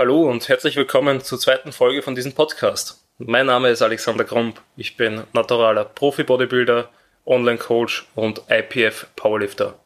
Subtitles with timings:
[0.00, 3.04] Hallo und herzlich willkommen zur zweiten Folge von diesem Podcast.
[3.18, 4.58] Mein Name ist Alexander Krump.
[4.74, 6.88] Ich bin naturaler Profi-Bodybuilder,
[7.26, 9.78] Online-Coach und IPF-Powerlifter.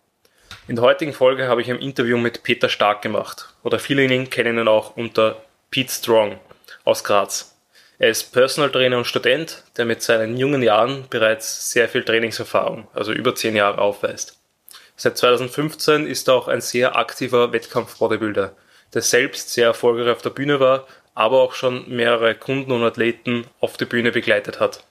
[0.69, 3.49] In der heutigen Folge habe ich ein Interview mit Peter Stark gemacht.
[3.65, 5.43] Oder viele ihn kennen ihn auch unter
[5.73, 6.39] Pete Strong
[6.85, 7.57] aus Graz.
[7.99, 12.87] Er ist Personal Trainer und Student, der mit seinen jungen Jahren bereits sehr viel Trainingserfahrung,
[12.95, 14.39] also über zehn Jahre aufweist.
[14.95, 18.55] Seit 2015 ist er auch ein sehr aktiver Wettkampf-Bodybuilder
[18.95, 23.47] der selbst sehr erfolgreich auf der Bühne war, aber auch schon mehrere Kunden und Athleten
[23.61, 24.85] auf der Bühne begleitet hat.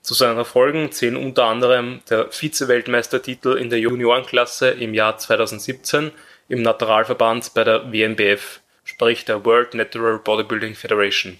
[0.00, 6.10] Zu seinen Erfolgen zählen unter anderem der Vize-Weltmeistertitel in der Juniorenklasse im Jahr 2017
[6.48, 11.36] im Naturalverband bei der WNBF, sprich der World Natural Bodybuilding Federation.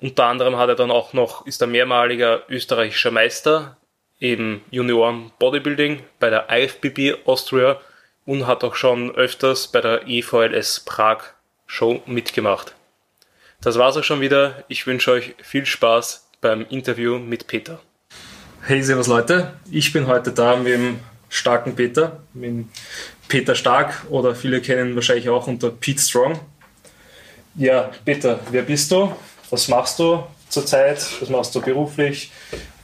[0.00, 3.76] Unter anderem hat er dann auch noch, ist er mehrmaliger österreichischer Meister
[4.20, 7.80] im Junioren Bodybuilding bei der IFBB Austria
[8.26, 11.18] und hat auch schon öfters bei der EVLS Prag
[11.66, 12.74] Show mitgemacht.
[13.60, 14.64] Das war's auch schon wieder.
[14.68, 17.80] Ich wünsche euch viel Spaß beim Interview mit Peter.
[18.62, 19.52] Hey, servus Leute.
[19.70, 22.66] Ich bin heute da mit dem starken Peter, mit
[23.28, 26.38] Peter Stark oder viele kennen wahrscheinlich auch unter Pete Strong.
[27.56, 29.14] Ja, Peter, wer bist du?
[29.50, 31.04] Was machst du zurzeit?
[31.20, 32.30] Was machst du beruflich?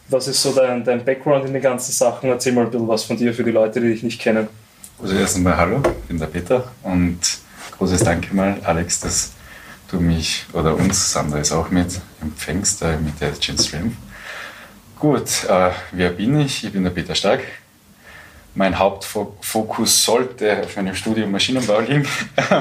[0.09, 2.31] Was ist so dein, dein Background in den ganzen Sachen?
[2.31, 4.49] Erzähl mal ein bisschen was von dir für die Leute, die dich nicht kennen.
[5.03, 7.19] Also erst einmal hallo, ich bin der Peter und
[7.79, 9.33] großes Danke mal, Alex, dass
[9.91, 13.97] du mich oder uns, Sandra ist auch mit, empfängst äh, mit der Gen Stream.
[14.99, 16.65] Gut, äh, wer bin ich?
[16.65, 17.41] Ich bin der Peter Stark.
[18.55, 22.07] Mein Hauptfokus sollte auf meinem Studium Maschinenbau liegen,
[22.37, 22.61] äh,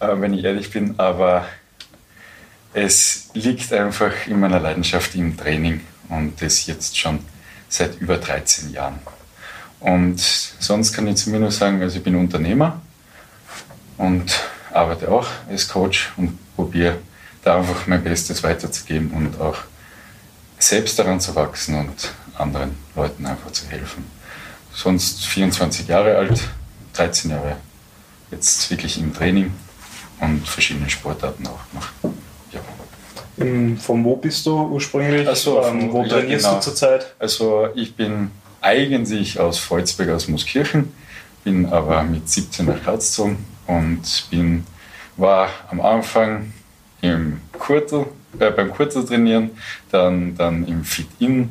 [0.00, 1.46] wenn ich ehrlich bin, aber
[2.74, 7.20] es liegt einfach in meiner Leidenschaft im Training und das jetzt schon
[7.70, 8.98] seit über 13 Jahren.
[9.80, 12.80] Und sonst kann ich zu mir nur sagen, also ich bin Unternehmer
[13.96, 14.40] und
[14.72, 16.98] arbeite auch als Coach und probiere
[17.42, 19.56] da einfach mein Bestes weiterzugeben und auch
[20.58, 24.04] selbst daran zu wachsen und anderen Leuten einfach zu helfen.
[24.74, 26.40] Sonst 24 Jahre alt,
[26.92, 27.56] 13 Jahre
[28.30, 29.52] jetzt wirklich im Training
[30.20, 31.92] und verschiedene Sportarten auch gemacht.
[32.52, 32.60] Ja.
[33.78, 35.26] Von wo bist du ursprünglich?
[35.26, 36.56] Also, wo trainierst genau.
[36.56, 37.14] du zurzeit?
[37.18, 38.30] Also ich bin
[38.60, 40.92] eigentlich aus Volzberg, aus Mooskirchen,
[41.44, 44.64] bin aber mit 17 nach Graz gezogen und bin,
[45.16, 46.52] war am Anfang
[47.00, 48.06] im Kurtel,
[48.38, 49.50] äh, beim Kurtel trainieren,
[49.90, 51.48] dann, dann im Fit-In,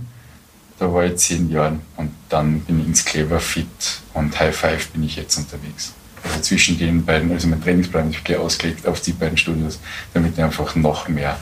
[0.77, 3.67] da war ich zehn Jahre und dann bin ich ins Clever Fit
[4.13, 5.93] und High Five bin ich jetzt unterwegs.
[6.23, 9.79] Also zwischen den beiden, also mein Trainingsplan ist ausgelegt auf die beiden Studios,
[10.13, 11.37] damit ich einfach noch mehr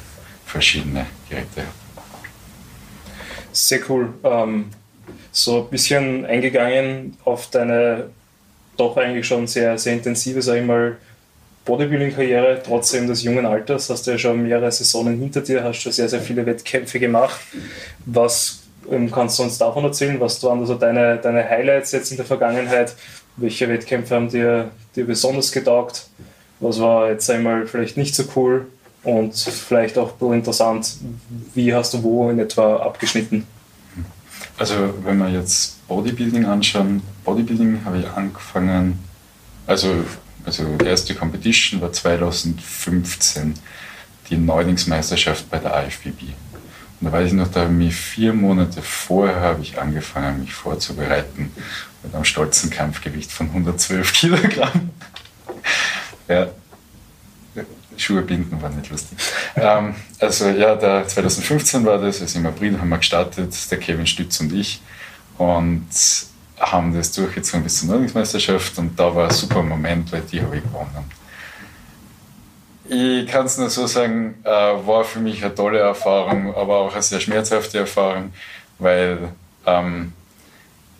[0.45, 1.72] verschiedene Geräte habe.
[3.51, 4.13] Sehr cool.
[4.23, 4.66] Ähm,
[5.31, 8.09] so ein bisschen eingegangen auf deine
[8.78, 10.97] doch eigentlich schon sehr, sehr intensive, sag ich mal,
[11.66, 13.90] Bodybuilding-Karriere, trotzdem des jungen Alters.
[13.90, 17.40] Hast du ja schon mehrere Saisonen hinter dir, hast schon sehr, sehr viele Wettkämpfe gemacht.
[18.06, 20.19] Was ähm, kannst du uns davon erzählen?
[20.19, 22.95] Was waren also deine, deine Highlights jetzt in der Vergangenheit?
[23.35, 26.07] Welche Wettkämpfe haben dir, dir besonders getaugt?
[26.59, 28.68] Was war jetzt einmal vielleicht nicht so cool?
[29.03, 30.95] Und vielleicht auch interessant,
[31.53, 33.45] wie hast du wo in etwa abgeschnitten?
[34.57, 39.00] Also wenn wir jetzt Bodybuilding anschauen, Bodybuilding habe ich angefangen,
[39.68, 40.03] also,
[40.45, 43.53] also erste Competition war 2015,
[44.29, 46.23] die Neulingsmeisterschaft bei der IFBB.
[47.00, 50.41] Und da weiß ich noch, da habe ich mich vier Monate vorher habe ich angefangen,
[50.41, 51.51] mich vorzubereiten
[52.03, 54.89] mit einem stolzen Kampfgewicht von 112 Kilogramm.
[56.28, 56.47] ja,
[57.97, 59.17] Schuhe binden war nicht lustig.
[59.55, 64.07] ähm, also ja, der 2015 war das, also im April haben wir gestartet, der Kevin
[64.07, 64.81] Stütz und ich
[65.37, 65.87] und
[66.59, 70.57] haben das durchgezogen bis zur Neulingsmeisterschaft und da war ein super Moment, weil die habe
[70.57, 71.11] ich gewonnen.
[72.89, 76.93] Ich kann es nur so sagen, äh, war für mich eine tolle Erfahrung, aber auch
[76.93, 78.31] eine sehr schmerzhafte Erfahrung,
[78.79, 79.33] weil
[79.65, 80.13] ähm,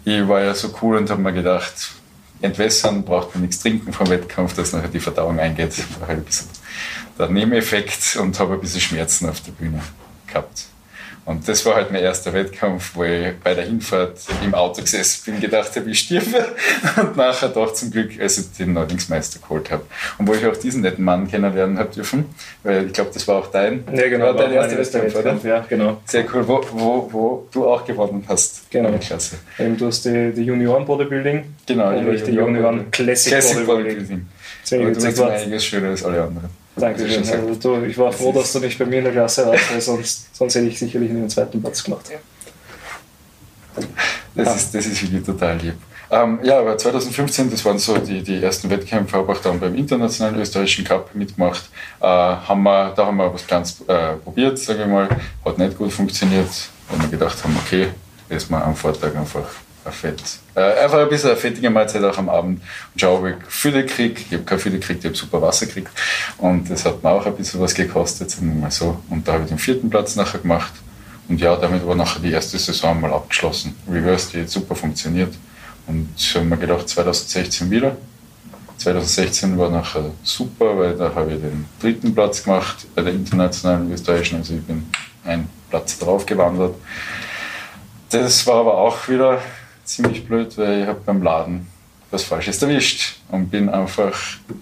[0.04, 1.94] ich war ja so cool und habe mir gedacht,
[2.42, 5.74] entwässern braucht man nichts trinken vom Wettkampf, dass nachher die Verdauung eingeht.
[6.00, 6.48] War halt ein bisschen
[7.18, 9.82] der Nebeneffekt und habe ein bisschen Schmerzen auf der Bühne
[10.28, 10.68] gehabt.
[11.28, 15.24] Und das war halt mein erster Wettkampf, wo ich bei der Hinfahrt im Auto gesessen
[15.26, 16.56] bin, gedacht habe, ich stirbe.
[17.02, 19.84] Und nachher doch zum Glück, als ich den Neulingsmeister geholt habe.
[20.18, 22.34] Und wo ich auch diesen netten Mann kennenlernen habe dürfen,
[22.64, 25.38] weil ich glaube, das war auch dein, ja, genau, dein erster Wettkampf, oder?
[25.44, 26.02] Ja, genau.
[26.06, 28.72] Sehr cool, wo, wo, wo du auch gewonnen hast.
[28.72, 28.98] Genau.
[28.98, 29.36] Klasse.
[29.60, 31.44] Eben, du hast die, die Junioren-Bodybuilding.
[31.66, 33.98] Genau, und ich die Junioren Classic, Classic Bodybuilding.
[33.98, 34.28] Bodybuilding.
[34.64, 34.96] Sehr gut.
[34.96, 36.67] Du machst einiges schöner als alle anderen.
[36.80, 37.28] Dankeschön.
[37.28, 39.82] Also du, ich war froh, dass du nicht bei mir in der Klasse warst, weil
[39.82, 42.12] sonst, sonst hätte ich sicherlich den zweiten Platz gemacht.
[44.36, 44.54] Das, ja.
[44.54, 45.76] ist, das ist wirklich total lieb.
[46.10, 49.76] Ähm, ja, aber 2015, das waren so die, die ersten Wettkämpfe, habe ich dann beim
[49.76, 51.70] internationalen österreichischen Cup mitgemacht.
[52.00, 55.10] Äh, haben wir, da haben wir was ganz äh, probiert, sage ich mal.
[55.44, 56.50] Hat nicht gut funktioniert,
[56.90, 57.90] weil wir gedacht haben, okay,
[58.30, 59.48] erstmal am Vortag einfach
[59.84, 60.22] ein Fett.
[60.58, 62.60] Äh, einfach ein bisschen eine fettige Mahlzeit auch am Abend
[62.94, 64.20] und schau, ob ich Fülle kriege.
[64.20, 65.92] Ich habe keine Fülle gekriegt, ich habe super Wasser gekriegt.
[66.40, 69.00] Und das hat mir auch ein bisschen was gekostet, sagen wir mal so.
[69.12, 70.74] Und da habe ich den vierten Platz nachher gemacht.
[71.30, 73.76] Und ja, damit war nachher die erste Saison mal abgeschlossen.
[73.88, 75.36] Reverse, die hat super funktioniert.
[75.86, 77.96] Und so haben wir gedacht, 2016 wieder.
[78.78, 83.92] 2016 war nachher super, weil da habe ich den dritten Platz gemacht bei der internationalen
[83.92, 84.40] österreichischen.
[84.40, 84.88] Also ich bin
[85.24, 86.74] einen Platz drauf gewandert.
[88.10, 89.40] Das war aber auch wieder
[89.88, 91.68] ziemlich blöd, weil ich habe beim Laden
[92.12, 94.14] was Falsches erwischt und bin einfach,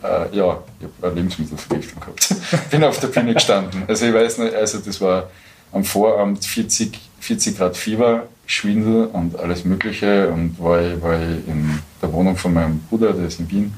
[0.03, 2.35] äh, ja, ich habe eine Lebensmittelvergiftung gehabt.
[2.71, 3.83] bin auf der Bühne gestanden.
[3.87, 5.29] Also ich weiß nicht, also das war
[5.71, 11.47] am Vorabend 40, 40 Grad Fieber, Schwindel und alles Mögliche und war ich, war ich
[11.47, 13.73] in der Wohnung von meinem Bruder, der ist in Wien,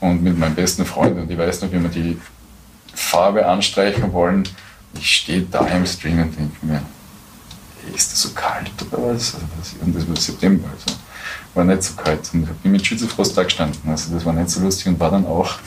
[0.00, 2.20] und mit meinem besten Freund und ich weiß noch, wie wir die
[2.94, 4.44] Farbe anstreichen wollen.
[4.94, 6.82] Ich stehe da im Stream und denke mir,
[7.94, 9.34] ist das so kalt oder was?
[9.80, 10.98] Und das war September, also
[11.54, 12.30] war nicht so kalt.
[12.32, 13.80] Und ich bin mit Schützenfrost da gestanden.
[13.90, 15.58] Also das war nicht so lustig und war dann auch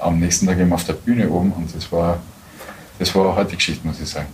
[0.00, 2.20] am nächsten Tag eben auf der Bühne oben und das war,
[2.98, 4.28] das war eine Geschichte, muss ich sagen.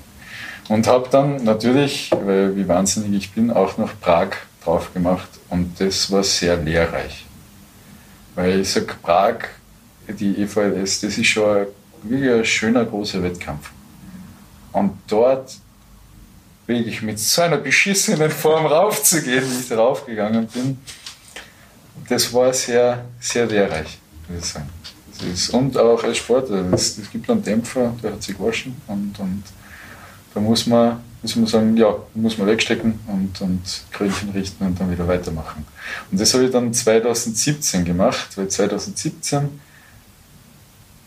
[0.69, 4.31] Und habe dann natürlich, weil wie wahnsinnig ich bin, auch noch Prag
[4.65, 7.27] drauf gemacht und das war sehr lehrreich.
[8.35, 9.37] Weil ich sage, Prag,
[10.09, 11.67] die EVLS, das ist schon ein,
[12.03, 13.71] wirklich ein schöner, großer Wettkampf.
[14.73, 15.57] Und dort
[16.69, 20.79] wirklich mit so einer beschissenen Form raufzugehen, wie ich raufgegangen bin,
[22.09, 23.99] das war sehr, sehr lehrreich,
[24.29, 24.69] würde ich sagen.
[25.33, 29.43] Ist, und auch als Sportler, es gibt einen Dämpfer, der hat sich gewaschen und, und
[30.33, 33.61] da muss man, muss man sagen, ja, muss man wegstecken und, und
[33.91, 35.67] Krönchen richten und dann wieder weitermachen.
[36.13, 39.61] Und das habe ich dann 2017 gemacht, weil 2017,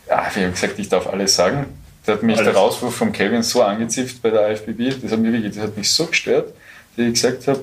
[0.08, 1.66] ja, wie gesagt, ich darf alles sagen,
[2.04, 2.52] da hat mich Alles.
[2.52, 5.76] der Rauswurf von Kevin so angezipft bei der IFBB, das hat mich, wirklich, das hat
[5.76, 6.52] mich so gestört,
[6.96, 7.60] dass ich gesagt habe,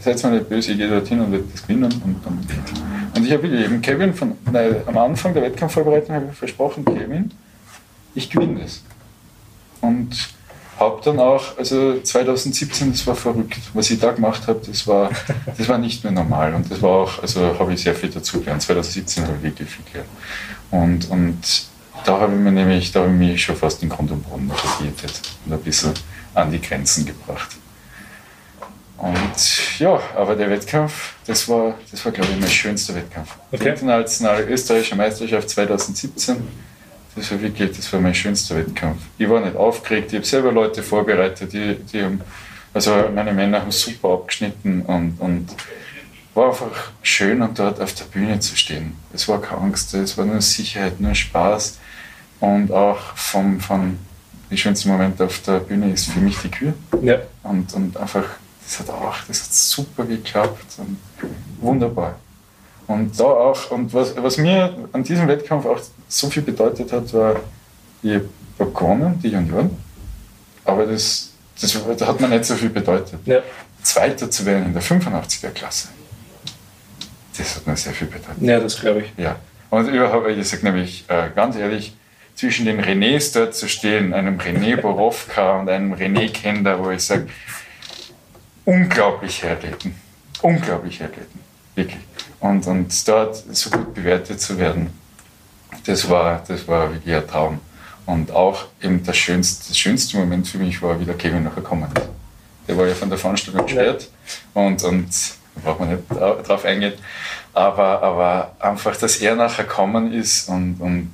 [0.00, 1.84] seid mal nicht böse, ich gehe dorthin und werde das gewinnen.
[1.84, 2.46] Und, und,
[3.16, 7.30] und ich habe eben Kevin von, nein, am Anfang der Wettkampfvorbereitung habe ich versprochen, Kevin,
[8.14, 8.82] ich gewinne das.
[9.80, 10.16] Und
[10.78, 13.60] habe dann auch, also 2017, das war verrückt.
[13.74, 15.10] Was ich da gemacht habe, das war,
[15.56, 16.54] das war nicht mehr normal.
[16.54, 18.62] Und das war auch, also habe ich sehr viel dazugelernt.
[18.62, 20.10] 2017 habe ich wirklich viel gelernt.
[20.70, 21.66] Und, und
[22.04, 24.46] da habe ich mir nämlich, da habe ich mich schon fast in Grund und Boden
[24.46, 24.94] motiviert
[25.46, 25.92] und ein bisschen
[26.34, 27.56] an die Grenzen gebracht.
[28.98, 33.36] Und ja, aber der Wettkampf, das war, das war glaube ich, mein schönster Wettkampf.
[33.50, 33.64] Okay.
[33.64, 36.36] Die internationale österreichische Meisterschaft 2017,
[37.16, 39.02] das war wirklich, das war mein schönster Wettkampf.
[39.18, 42.20] Ich war nicht aufgeregt, ich habe selber Leute vorbereitet, die, die haben,
[42.72, 45.48] also meine Männer haben super abgeschnitten und, und
[46.34, 48.96] war einfach schön, und dort auf der Bühne zu stehen.
[49.12, 51.78] Es war keine Angst, es war nur Sicherheit, nur Spaß.
[52.40, 53.98] Und auch vom, vom
[54.50, 56.74] die schönsten Momente auf der Bühne ist für mich die Kühe.
[57.02, 57.18] Ja.
[57.42, 58.24] Und, und einfach,
[58.64, 60.98] das hat auch, das hat super geklappt und
[61.60, 62.16] wunderbar.
[62.86, 67.12] Und da auch, und was, was mir an diesem Wettkampf auch so viel bedeutet hat,
[67.14, 67.40] war,
[68.02, 68.20] ich
[68.58, 69.70] habe gewonnen, die Junioren,
[70.64, 73.18] aber das, das, das hat mir nicht so viel bedeutet.
[73.24, 73.40] Ja.
[73.82, 75.88] Zweiter zu werden in der 85er Klasse,
[77.36, 78.40] das hat mir sehr viel bedeutet.
[78.40, 79.12] Ja, das glaube ich.
[79.16, 79.36] Ja.
[79.70, 81.96] Und überhaupt, ich sage nämlich äh, ganz ehrlich,
[82.34, 87.02] zwischen den Renés dort zu stehen, einem René Borowka und einem René Kender, wo ich
[87.02, 87.28] sage,
[88.64, 89.94] unglaubliche Athleten,
[90.42, 91.40] unglaubliche Athleten,
[91.74, 92.00] wirklich.
[92.40, 94.90] Und, und dort so gut bewertet zu werden,
[95.86, 97.60] das war, das war wirklich ein Traum.
[98.06, 101.62] Und auch eben das schönste, das schönste Moment für mich war, wie der Kevin nachher
[101.62, 102.08] gekommen ist.
[102.68, 104.08] Der war ja von der Veranstaltung gesperrt
[104.52, 105.08] und, und
[105.54, 106.94] da braucht man nicht drauf eingehen.
[107.52, 111.10] Aber, aber einfach, dass er nachher gekommen ist und, und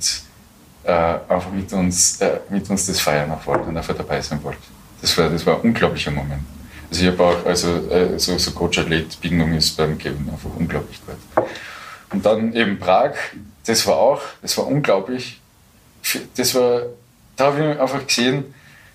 [0.89, 4.59] einfach mit uns, äh, mit uns das feiern auch wollte und einfach dabei sein wollte.
[5.01, 6.43] Das war, das war ein unglaublicher Moment.
[6.89, 11.45] Also ich habe auch, also äh, so, so Coach-Athlet-Bindung ist beim Kevin einfach unglaublich gut.
[12.11, 13.13] Und dann eben Prag,
[13.65, 15.39] das war auch, das war unglaublich.
[16.35, 16.81] Das war,
[17.37, 18.53] da habe ich einfach gesehen,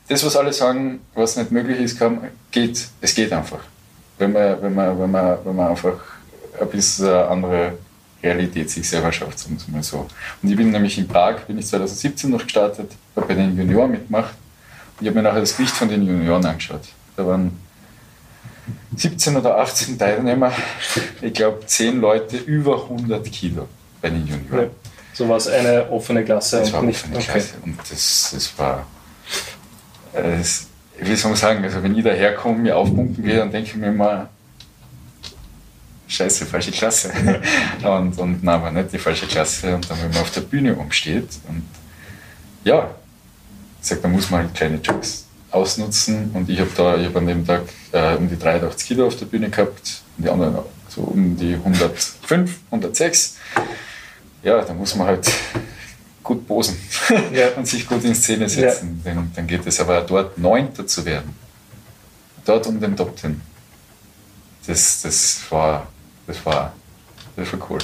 [0.09, 2.87] das, was alle sagen, was nicht möglich ist, kann, geht.
[3.01, 3.61] Es geht einfach.
[4.19, 5.99] Wenn man, wenn man, wenn man, wenn man einfach
[6.61, 7.79] ein bisschen andere
[8.27, 10.07] Realität sich selber schafft, sagen wir mal so.
[10.43, 13.93] Und ich bin nämlich in Prag, bin ich 2017 noch gestartet, habe bei den Junioren
[13.93, 14.35] mitgemacht
[14.99, 16.83] und ich habe mir nachher das Gewicht von den Junioren angeschaut.
[17.17, 17.53] Da waren
[18.97, 20.53] 17 oder 18 Teilnehmer,
[21.21, 23.69] ich glaube 10 Leute über 100 Kilo
[24.03, 24.65] bei den Junioren.
[24.65, 24.71] Ja.
[25.13, 26.61] So war es eine offene Klasse.
[26.61, 27.27] Das war eine offene okay.
[27.33, 28.87] Klasse und das, das war,
[30.13, 30.67] äh, das,
[30.99, 33.93] wie soll man sagen, also wenn ich daherkomme, mir aufpumpen gehe, dann denke ich mir
[33.93, 34.29] mal,
[36.09, 37.13] scheiße, falsche Klasse.
[37.83, 39.75] und, und nein, war nicht die falsche Klasse.
[39.75, 41.63] Und dann, wenn man auf der Bühne umsteht und
[42.65, 42.91] ja,
[43.81, 46.31] ich sag, da muss man halt kleine Jokes ausnutzen.
[46.35, 49.17] Und ich habe da, ich habe an dem Tag äh, um die 83 Kilo auf
[49.17, 50.59] der Bühne gehabt und die anderen
[50.89, 53.37] so um die 105, 106.
[54.43, 55.31] Ja, da muss man halt
[56.23, 56.77] gut posen
[57.33, 57.49] ja.
[57.57, 59.01] und sich gut in Szene setzen.
[59.05, 59.15] Ja.
[59.15, 61.35] Dann, dann geht es aber dort Neunter zu werden.
[62.45, 63.41] Dort um den Top Ten.
[64.67, 65.87] Das, das, war,
[66.27, 66.73] das, war,
[67.37, 67.79] das war cool.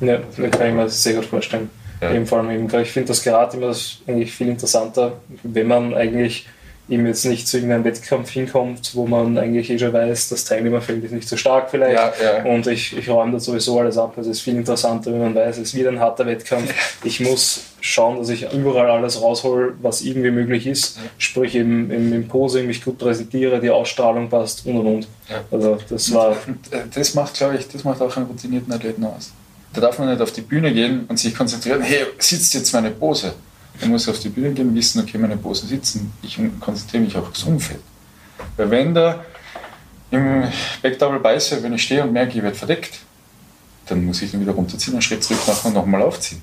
[0.00, 1.70] Ja, das kann ich mir sehr gut vorstellen.
[2.00, 2.12] Ja.
[2.12, 2.50] Eben vor allem
[2.82, 3.74] ich finde das gerade immer
[4.06, 6.46] eigentlich viel interessanter, wenn man eigentlich
[6.88, 11.02] eben jetzt nicht zu irgendeinem Wettkampf hinkommt, wo man eigentlich eh schon weiß, das Teilnehmerfeld
[11.02, 12.44] ist nicht so stark vielleicht ja, ja.
[12.44, 14.14] und ich, ich räume da sowieso alles ab.
[14.16, 16.72] Also es ist viel interessanter, wenn man weiß, es wird ein harter Wettkampf.
[17.02, 20.96] Ich muss schauen, dass ich überall alles raushol, was irgendwie möglich ist.
[20.96, 21.02] Ja.
[21.18, 25.08] Sprich eben im, im Posing mich gut präsentiere, die Ausstrahlung passt und und und.
[25.50, 26.32] Also das war.
[26.70, 29.32] Äh, das macht, glaube ich, das macht auch einen routinierten Athleten aus.
[29.72, 32.90] Da darf man nicht auf die Bühne gehen und sich konzentrieren, hey, sitzt jetzt meine
[32.90, 33.34] Pose
[33.80, 36.12] er muss auf die Bühne gehen, wissen, okay, meine Posen sitzen.
[36.22, 37.80] Ich konzentriere mich auf das Umfeld.
[38.56, 39.24] Weil wenn da
[40.10, 40.44] im
[40.82, 43.00] Backdouble beiße, wenn ich stehe und merke, ich werde verdeckt,
[43.86, 46.42] dann muss ich ihn wieder runterziehen, einen Schritt zurück machen und nochmal aufziehen.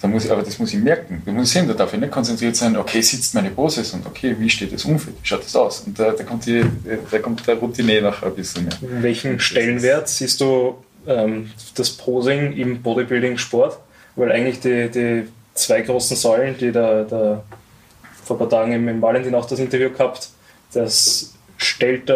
[0.00, 1.22] Dann muss ich, aber das muss ich merken.
[1.26, 4.06] Das muss ich sehen, da darf ich nicht konzentriert sein, okay, sitzt meine Pose und
[4.06, 5.80] okay, wie steht das Umfeld, wie schaut das aus?
[5.80, 6.64] Und da, da, kommt, die,
[7.10, 8.72] da kommt der Routine noch ein bisschen mehr.
[8.80, 13.78] In welchen Stellenwert siehst du ähm, das Posing im Bodybuilding-Sport?
[14.16, 15.28] Weil eigentlich die, die
[15.60, 17.42] zwei großen Säulen, die da, da
[18.24, 20.28] vor ein paar Tagen im Valentin auch das Interview gehabt,
[20.72, 22.10] das stellt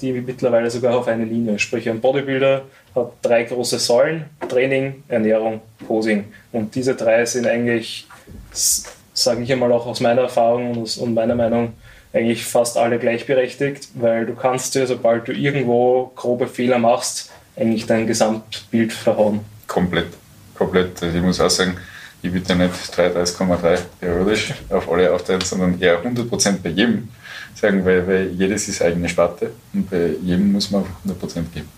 [0.00, 1.58] die mittlerweile sogar auf eine Linie.
[1.58, 2.62] Sprich, ein Bodybuilder
[2.94, 6.24] hat drei große Säulen, Training, Ernährung, Posing.
[6.52, 8.06] Und diese drei sind eigentlich,
[8.52, 11.72] sage ich einmal auch aus meiner Erfahrung und, und meiner Meinung,
[12.12, 17.86] eigentlich fast alle gleichberechtigt, weil du kannst dir, sobald du irgendwo grobe Fehler machst, eigentlich
[17.86, 19.40] dein Gesamtbild verhauen.
[19.66, 20.08] Komplett,
[20.54, 21.02] komplett.
[21.02, 21.76] Also ich muss auch sagen,
[22.22, 27.08] ich ja nicht 33,3 periodisch auf alle aufteilen, sondern eher 100% bei jedem
[27.54, 31.68] sagen, weil, weil jedes ist eigene Sparte und bei jedem muss man 100% geben.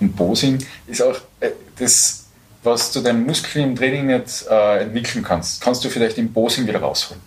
[0.00, 2.26] Und Posing ist auch äh, das,
[2.62, 6.66] was du deinen Muskeln im Training nicht äh, entwickeln kannst, kannst du vielleicht im Posing
[6.66, 7.22] wieder rausholen.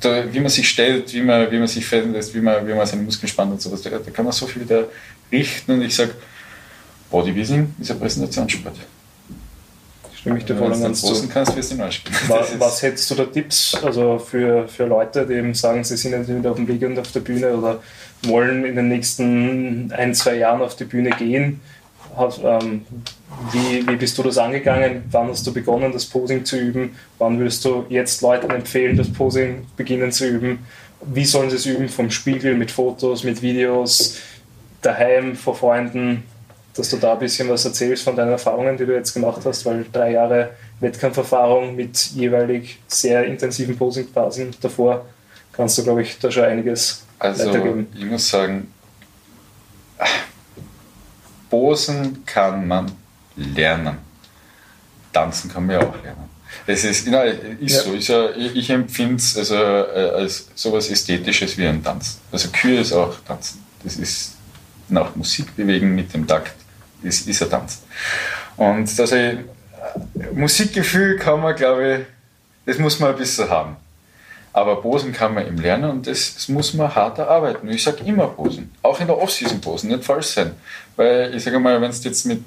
[0.00, 2.74] Da, wie man sich stellt, wie man, wie man sich fallen lässt, wie man, wie
[2.74, 4.88] man seine Muskeln spannt und sowas, da, da kann man so viel wieder
[5.32, 6.12] richten und ich sage,
[7.10, 8.76] Bodybuilding ist ein Präsentationssport
[10.26, 11.28] stimme ich dir voll und ganz zu.
[11.28, 15.54] Kannst, wirst du was, was hättest du da Tipps also für, für Leute, die eben
[15.54, 17.80] sagen, sie sind jetzt wieder auf dem Weg und auf der Bühne oder
[18.24, 21.60] wollen in den nächsten ein, zwei Jahren auf die Bühne gehen?
[22.16, 22.84] Hat, ähm,
[23.52, 25.04] wie, wie bist du das angegangen?
[25.12, 26.96] Wann hast du begonnen, das Posing zu üben?
[27.18, 30.58] Wann würdest du jetzt Leuten empfehlen, das Posing beginnen zu üben?
[31.02, 31.88] Wie sollen sie es üben?
[31.88, 34.16] Vom Spiegel, mit Fotos, mit Videos,
[34.82, 36.24] daheim, vor Freunden?
[36.76, 39.64] Dass du da ein bisschen was erzählst von deinen Erfahrungen, die du jetzt gemacht hast,
[39.64, 45.06] weil drei Jahre Wettkampferfahrung mit jeweilig sehr intensiven Posingphasen davor
[45.52, 47.86] kannst du, glaube ich, da schon einiges also, weitergeben.
[47.96, 48.72] Ich muss sagen,
[51.48, 52.92] Posen kann man
[53.36, 53.98] lernen.
[55.12, 56.28] Tanzen kann man ja auch lernen.
[56.66, 57.80] Es ist, na, ist ja.
[57.82, 57.92] so.
[57.94, 62.18] Ist ja, ich empfinde es also, äh, als sowas Ästhetisches wie ein Tanz.
[62.30, 63.64] Also Kühe ist auch Tanzen.
[63.82, 64.34] Das ist
[64.88, 66.54] nach Musik bewegen mit dem Takt
[67.02, 67.82] ist, ist ein Tanz.
[68.56, 69.16] Und also,
[70.34, 72.06] Musikgefühl kann man, glaube ich,
[72.66, 73.76] das muss man ein bisschen haben.
[74.52, 77.68] Aber Posen kann man eben lernen und das, das muss man hart erarbeiten.
[77.68, 80.52] Ich sage immer Posen, auch in der Off-Season Posen, nicht falsch sein.
[80.96, 82.42] Weil ich sage mal, wenn es jetzt mit,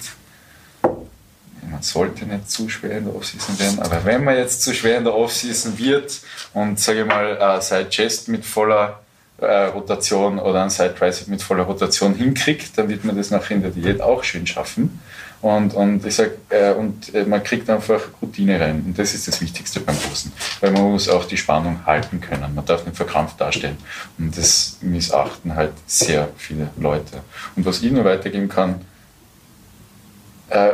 [0.81, 4.97] man sollte nicht zu schwer in der Off-Season werden, aber wenn man jetzt zu schwer
[4.97, 6.19] in der Off-Season wird
[6.55, 8.99] und sage ich mal, äh, Side Chest mit voller
[9.41, 13.55] äh, Rotation oder ein Side Tricep mit voller Rotation hinkriegt, dann wird man das nachher
[13.55, 14.99] in der Diät auch schön schaffen.
[15.41, 18.83] Und, und, ich sag, äh, und äh, man kriegt einfach Routine rein.
[18.85, 20.33] Und das ist das Wichtigste beim Posen.
[20.59, 22.53] Weil man muss auch die Spannung halten können.
[22.53, 23.77] Man darf nicht verkrampft darstellen.
[24.17, 27.21] Und das missachten halt sehr viele Leute.
[27.55, 28.81] Und was ich nur weitergeben kann,
[30.49, 30.71] äh,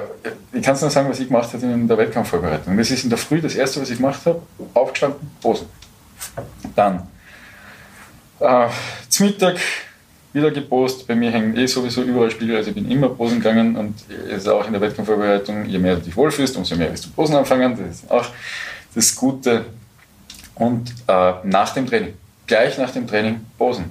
[0.51, 2.75] ich kann es nur sagen, was ich gemacht habe in der Wettkampfvorbereitung.
[2.75, 4.41] Das ist in der Früh das erste, was ich gemacht habe.
[4.74, 5.67] Aufgestanden, Posen.
[6.75, 7.07] Dann
[8.39, 8.68] äh,
[9.10, 9.58] zum Mittag
[10.36, 11.08] wieder gepostet.
[11.08, 13.96] Bei mir hängen eh sowieso überall Spiegel, also ich bin immer posen gegangen und
[14.30, 17.10] es ist auch in der Wettkampfvorbereitung, je mehr du dich wohlfühlst, umso mehr wirst du
[17.10, 17.77] posen anfangen.
[17.77, 18.25] Das ist auch
[18.94, 19.65] das Gute.
[20.56, 22.13] Und äh, nach dem Training,
[22.48, 23.86] gleich nach dem Training posen.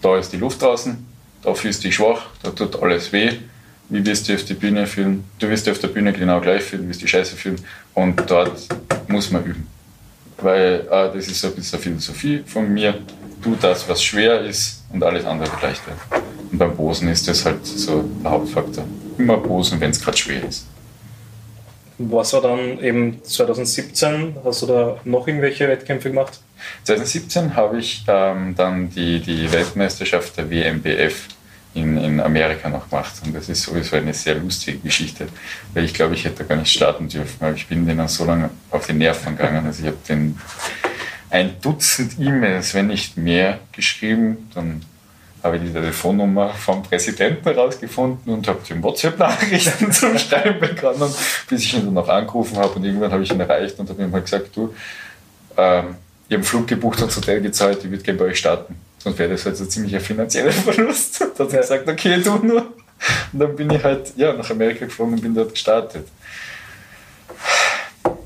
[0.00, 1.04] Da ist die Luft draußen,
[1.42, 3.32] da fühlst du dich schwach, da tut alles weh.
[3.88, 5.24] Wie wirst du auf die Bühne fühlen?
[5.38, 7.58] Du wirst dich auf der Bühne genau gleich fühlen, wirst die Scheiße fühlen
[7.94, 8.68] und dort
[9.08, 9.77] muss man üben
[10.42, 12.94] weil äh, das ist so ein bisschen Philosophie von mir.
[13.42, 16.24] Tu das, was schwer ist und alles andere wird leicht werden.
[16.50, 18.84] Und beim Posen ist das halt so der Hauptfaktor.
[19.16, 20.66] Immer posen, wenn es gerade schwer ist.
[21.98, 24.36] Was war dann eben 2017?
[24.44, 26.40] Hast du da noch irgendwelche Wettkämpfe gemacht?
[26.84, 31.26] 2017 habe ich ähm, dann die, die Weltmeisterschaft der WMBF
[31.74, 33.14] in, in Amerika noch gemacht.
[33.24, 35.28] Und das ist sowieso eine sehr lustige Geschichte,
[35.74, 38.50] weil ich glaube, ich hätte gar nicht starten dürfen, weil ich bin denen so lange
[38.70, 39.66] auf die Nerven gegangen.
[39.66, 40.38] Also ich habe den
[41.30, 44.48] ein Dutzend E-Mails, wenn nicht mehr, geschrieben.
[44.54, 44.82] Dann
[45.42, 51.12] habe ich die Telefonnummer vom Präsidenten herausgefunden und habe die WhatsApp-Nachrichten zum Schreiben begonnen,
[51.48, 54.02] bis ich ihn dann noch angerufen habe und irgendwann habe ich ihn erreicht und habe
[54.02, 54.74] ihm halt gesagt, du,
[55.56, 55.96] ähm,
[56.28, 58.76] ich habe einen Flug gebucht und das Hotel gezahlt, ich würde gerne bei euch starten.
[58.98, 61.20] Sonst wäre das halt so ziemlich ein finanzieller Verlust.
[61.20, 62.62] Da hat er gesagt, okay, du nur.
[63.32, 66.08] Und dann bin ich halt ja, nach Amerika geflogen und bin dort gestartet.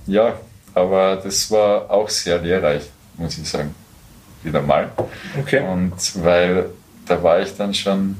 [0.06, 0.40] Ja,
[0.74, 2.82] aber das war auch sehr lehrreich,
[3.16, 3.74] muss ich sagen.
[4.42, 4.90] Wieder mal.
[5.38, 5.60] Okay.
[5.60, 6.70] Und weil
[7.06, 8.16] da war ich dann schon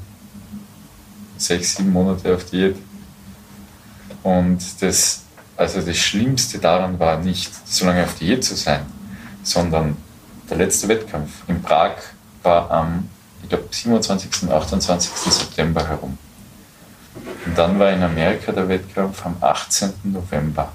[1.37, 2.77] sechs, sieben Monate auf Diät.
[4.21, 5.23] Und das,
[5.57, 8.85] also das Schlimmste daran war nicht, so lange auf Diät zu sein,
[9.43, 9.97] sondern
[10.49, 11.95] der letzte Wettkampf in Prag
[12.43, 13.09] war am,
[13.41, 14.49] ich glaube, 27.
[14.51, 15.11] 28.
[15.33, 16.17] September herum.
[17.45, 19.93] Und dann war in Amerika der Wettkampf am 18.
[20.03, 20.71] November.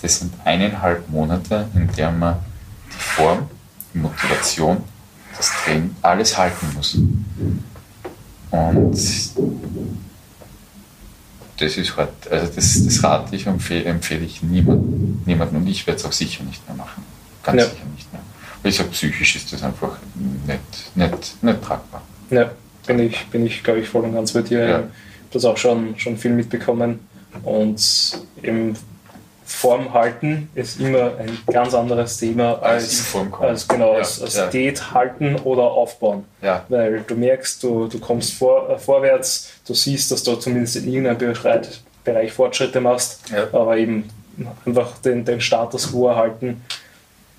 [0.00, 2.38] Das sind eineinhalb Monate, in der man
[2.88, 3.48] die Form,
[3.94, 4.82] die Motivation,
[5.36, 6.98] das Training, alles halten muss.
[8.50, 8.96] Und
[11.58, 12.30] das ist hart.
[12.30, 15.22] Also das, das rate ich und empfehle, empfehle ich niemandem.
[15.24, 17.04] Niemanden und ich werde es auch sicher nicht mehr machen.
[17.42, 17.68] Ganz ja.
[17.68, 18.11] sicher nicht
[18.64, 19.98] ich sage, psychisch ist das einfach
[20.46, 22.02] nicht, nicht, nicht tragbar.
[22.30, 22.50] Ja,
[22.86, 24.58] bin ich, bin ich glaube ich, voll und ganz bei dir.
[24.60, 24.66] Ja.
[24.66, 24.88] Ich habe
[25.32, 27.00] das auch schon, schon viel mitbekommen.
[27.42, 28.76] Und im
[29.44, 34.36] Form halten ist immer ein ganz anderes Thema als, als, als genau, ja, als, als
[34.36, 34.46] ja.
[34.46, 36.24] Diät halten oder aufbauen.
[36.40, 36.64] Ja.
[36.68, 40.88] Weil du merkst, du, du kommst vor, äh, vorwärts, du siehst, dass du zumindest in
[40.88, 43.20] irgendeinem Bereich, Bereich Fortschritte machst,
[43.52, 44.10] aber eben
[44.64, 46.62] einfach den, den Status quo erhalten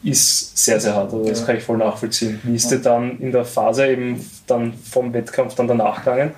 [0.04, 1.14] ist sehr, sehr hart.
[1.14, 1.46] Also das ja.
[1.46, 2.40] kann ich voll nachvollziehen.
[2.44, 6.32] Wie ist dir dann in der Phase eben dann vom Wettkampf dann danach gegangen?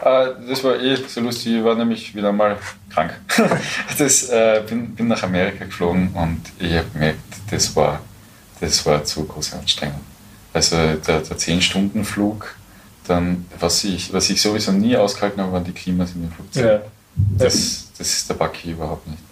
[0.00, 2.56] Äh, das war eh so lustig, ich war nämlich wieder mal
[2.90, 3.14] krank.
[3.98, 8.00] das, äh, bin, bin nach Amerika geflogen und ich habe gemerkt, das war,
[8.60, 10.00] das war zu große Anstrengung.
[10.52, 12.54] Also der, der 10-Stunden-Flug,
[13.06, 16.68] dann, was ich, was ich sowieso nie ausgehalten habe, waren die Klimas in den Flugzeugen.
[16.70, 16.80] Ja.
[17.38, 19.22] Das, das ist der Backe überhaupt nicht.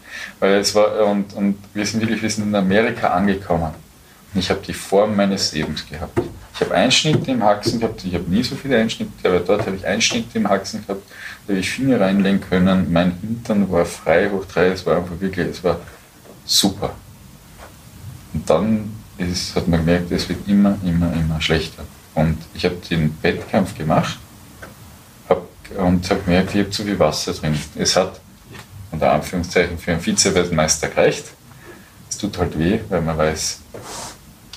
[0.41, 3.73] Weil es war, und, und wir sind wirklich, wir sind in Amerika angekommen.
[4.33, 6.21] Und ich habe die Form meines Lebens gehabt.
[6.55, 9.75] Ich habe Einschnitte im Haxen gehabt, ich habe nie so viele Einschnitte, aber dort habe
[9.77, 11.03] ich Einschnitte im Haxen gehabt,
[11.47, 15.19] da habe ich Finger reinlegen können, mein Hintern war frei hoch drei, es war einfach
[15.19, 15.81] wirklich, es war
[16.45, 16.95] super.
[18.33, 21.85] Und dann ist, hat man gemerkt, es wird immer, immer, immer schlechter.
[22.15, 24.19] Und ich habe den Wettkampf gemacht
[25.29, 25.43] hab,
[25.77, 27.59] und habe gemerkt, ich habe zu viel Wasser drin.
[27.77, 28.21] Es hat
[28.95, 31.27] unter Anführungszeichen für einen Vize-Weltmeister gereicht.
[32.09, 33.61] Es tut halt weh, weil man weiß,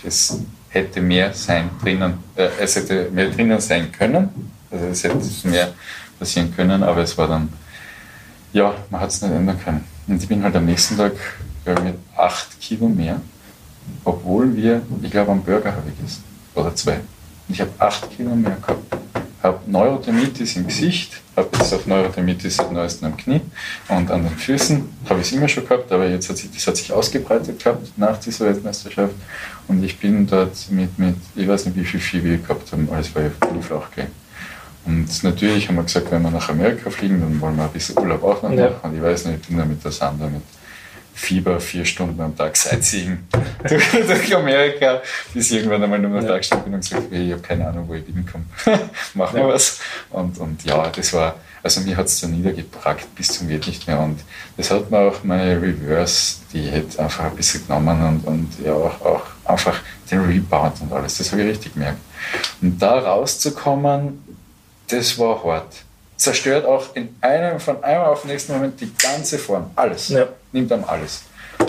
[0.03, 4.29] es hätte mehr sein drinnen, äh, es hätte mehr drinnen sein können.
[4.71, 5.73] Also es hätte mehr
[6.19, 7.49] passieren können, aber es war dann,
[8.53, 9.83] ja, man hat es nicht ändern können.
[10.07, 11.13] Und ich bin halt am nächsten Tag
[11.65, 13.19] mit acht Kilo mehr,
[14.03, 16.23] obwohl wir, ich glaube, einen Burger habe ich gegessen.
[16.55, 16.99] Oder zwei.
[17.49, 18.97] Ich habe acht Kilo mehr gehabt
[19.47, 23.41] habe Neurodermitis im Gesicht, habe jetzt auch Neurodermitis seit neuestem am Knie
[23.87, 24.83] und an den Füßen.
[25.09, 27.87] Habe ich es immer schon gehabt, aber jetzt hat sich, das hat sich ausgebreitet gehabt
[27.97, 29.13] nach dieser Weltmeisterschaft.
[29.67, 32.89] Und ich bin dort mit, mit ich weiß nicht, wie viel Vieh wir gehabt haben,
[32.91, 33.29] alles war ja
[33.61, 34.07] flach gehen.
[34.85, 37.97] Und natürlich haben wir gesagt, wenn wir nach Amerika fliegen, dann wollen wir ein bisschen
[37.99, 38.69] Urlaub auch noch ja.
[38.69, 38.89] machen.
[38.89, 40.43] Und ich weiß nicht, ich bin da mit der Sandra mit
[41.17, 43.17] Fieber vier Stunden am Tag Sightseeing
[43.67, 45.01] durch, durch Amerika,
[45.33, 46.37] bis irgendwann einmal nur noch ja.
[46.37, 48.45] gestanden bin und gesagt, hey, ich habe keine Ahnung, wo ich hinkomme.
[49.15, 49.47] Machen wir ja.
[49.47, 49.79] was.
[50.11, 53.87] Und, und ja, das war, also mir hat es dann niedergebracht bis zum geht nicht
[53.87, 53.99] mehr.
[53.99, 54.19] Und
[54.57, 58.73] das hat mir auch meine Reverse, die hätte einfach ein bisschen genommen und, und ja
[58.73, 59.79] auch, auch einfach
[60.11, 61.17] den Rebound und alles.
[61.17, 61.97] Das habe ich richtig gemerkt.
[62.61, 64.23] Und da rauszukommen,
[64.87, 65.83] das war hart
[66.17, 69.69] zerstört auch in einem, von einem auf den nächsten Moment die ganze Form.
[69.75, 70.09] Alles.
[70.09, 70.27] Ja.
[70.51, 71.23] Nimmt dann alles.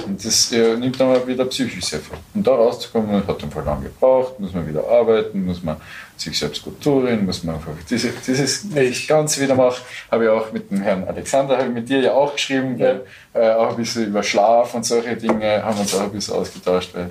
[0.06, 2.16] Und das äh, nimmt dann wieder psychisch sehr viel.
[2.34, 5.76] Und da rauszukommen, hat dann voll lange gebraucht, muss man wieder arbeiten, muss man
[6.16, 9.82] sich selbst gut tun, muss man einfach diese, dieses ich ganz wieder machen.
[10.10, 12.78] Habe ich auch mit dem Herrn Alexander, habe ich mit dir ja auch geschrieben.
[12.78, 13.02] Weil,
[13.34, 16.34] äh, auch ein bisschen über Schlaf und solche Dinge haben wir uns auch ein bisschen
[16.34, 16.90] ausgetauscht.
[16.94, 17.10] Weil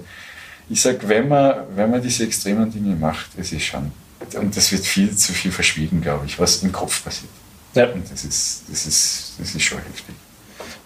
[0.70, 3.92] ich sage, wenn man, wenn man diese extremen Dinge macht, es ist schon
[4.36, 7.32] und das wird viel zu viel verschwiegen, glaube ich, was im Kopf passiert.
[7.76, 7.86] Ja.
[7.92, 10.16] Und das ist, das ist, das ist schon heftig.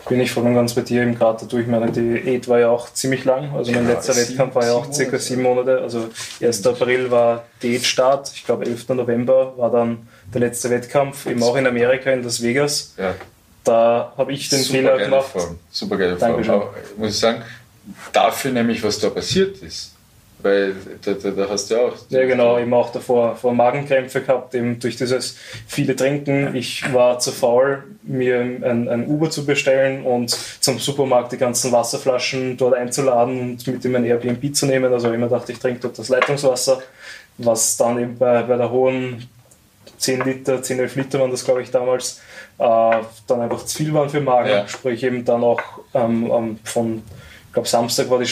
[0.09, 1.67] Bin ich voll und ganz bei dir eben gerade dadurch.
[1.67, 3.55] Meine Diät war ja auch ziemlich lang.
[3.55, 5.79] Also mein genau, letzter Wettkampf war ja auch circa sieben Monate.
[5.81, 6.09] Also
[6.41, 6.65] 1.
[6.67, 8.31] April war Diätstart.
[8.35, 8.89] Ich glaube 11.
[8.89, 12.93] November war dann der letzte Wettkampf, eben auch in Amerika in Las Vegas.
[12.97, 13.15] Ja.
[13.63, 15.31] Da habe ich den Super Fehler gemacht.
[15.31, 15.59] Form.
[15.69, 16.49] Super geile Form.
[16.49, 17.43] Auch, muss ich sagen,
[18.11, 19.93] dafür nämlich, was da passiert ist.
[20.41, 21.93] Weil da, da, da, hast du ja auch.
[22.09, 26.55] Ja, genau, eben auch davor vor Magenkrämpfe gehabt, eben durch dieses viele Trinken.
[26.55, 31.71] Ich war zu faul, mir ein, ein Uber zu bestellen und zum Supermarkt die ganzen
[31.71, 34.91] Wasserflaschen dort einzuladen und mit dem ein Airbnb zu nehmen.
[34.91, 36.81] Also immer dachte ich, trinke dort das Leitungswasser,
[37.37, 39.29] was dann eben bei, bei der hohen
[39.97, 42.21] 10 Liter, 10, 11 Liter waren das, glaube ich, damals,
[42.57, 42.63] äh,
[43.27, 44.49] dann einfach zu viel waren für Magen.
[44.49, 44.67] Ja.
[44.67, 45.61] Sprich eben dann auch
[45.93, 47.03] ähm, von
[47.51, 48.29] ich glaube Samstag war die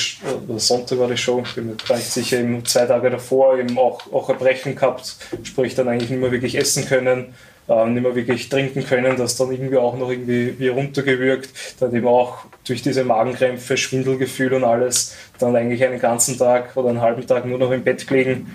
[0.47, 3.77] oder Sonntag war die Show, bin mir gar nicht sicher, eben zwei Tage davor eben
[3.77, 7.33] auch, auch Erbrechen gehabt, sprich dann eigentlich nicht mehr wirklich essen können,
[7.67, 11.49] äh, nicht mehr wirklich trinken können, das dann irgendwie auch noch irgendwie wie runtergewürgt,
[11.81, 16.87] dann eben auch durch diese Magenkrämpfe, Schwindelgefühl und alles, dann eigentlich einen ganzen Tag oder
[16.87, 18.49] einen halben Tag nur noch im Bett gelegen.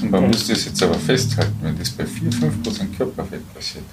[0.00, 3.84] Und man und muss das jetzt aber festhalten, wenn das bei 4-5% Körperfett passiert,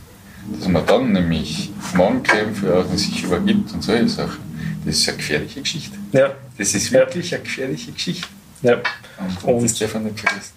[0.52, 4.54] dass man dann nämlich Magenkrämpfe auch sich übergibt und solche Sachen
[4.86, 5.98] das ist eine gefährliche Geschichte.
[6.12, 6.36] Ja.
[6.58, 7.38] Das ist wirklich ja.
[7.38, 8.28] eine gefährliche Geschichte.
[8.62, 8.82] Ja.
[9.44, 10.52] Und, und das darf man nicht vergessen.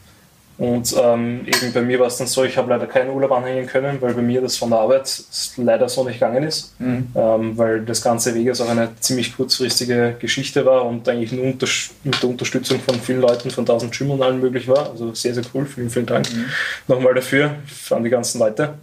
[0.59, 3.67] Und ähm, eben bei mir war es dann so, ich habe leider keinen Urlaub anhängen
[3.67, 5.23] können, weil bei mir das von der Arbeit
[5.59, 7.09] leider so nicht gegangen ist, mhm.
[7.15, 11.67] ähm, weil das ganze Vegas auch eine ziemlich kurzfristige Geschichte war und eigentlich nur unter,
[12.05, 14.89] mit der Unterstützung von vielen Leuten, von 1000 Gym und allen möglich war.
[14.89, 15.67] Also sehr, sehr cool.
[15.67, 16.47] Vielen, vielen Dank mhm.
[16.89, 17.57] nochmal dafür,
[17.91, 18.75] an die ganzen Leute.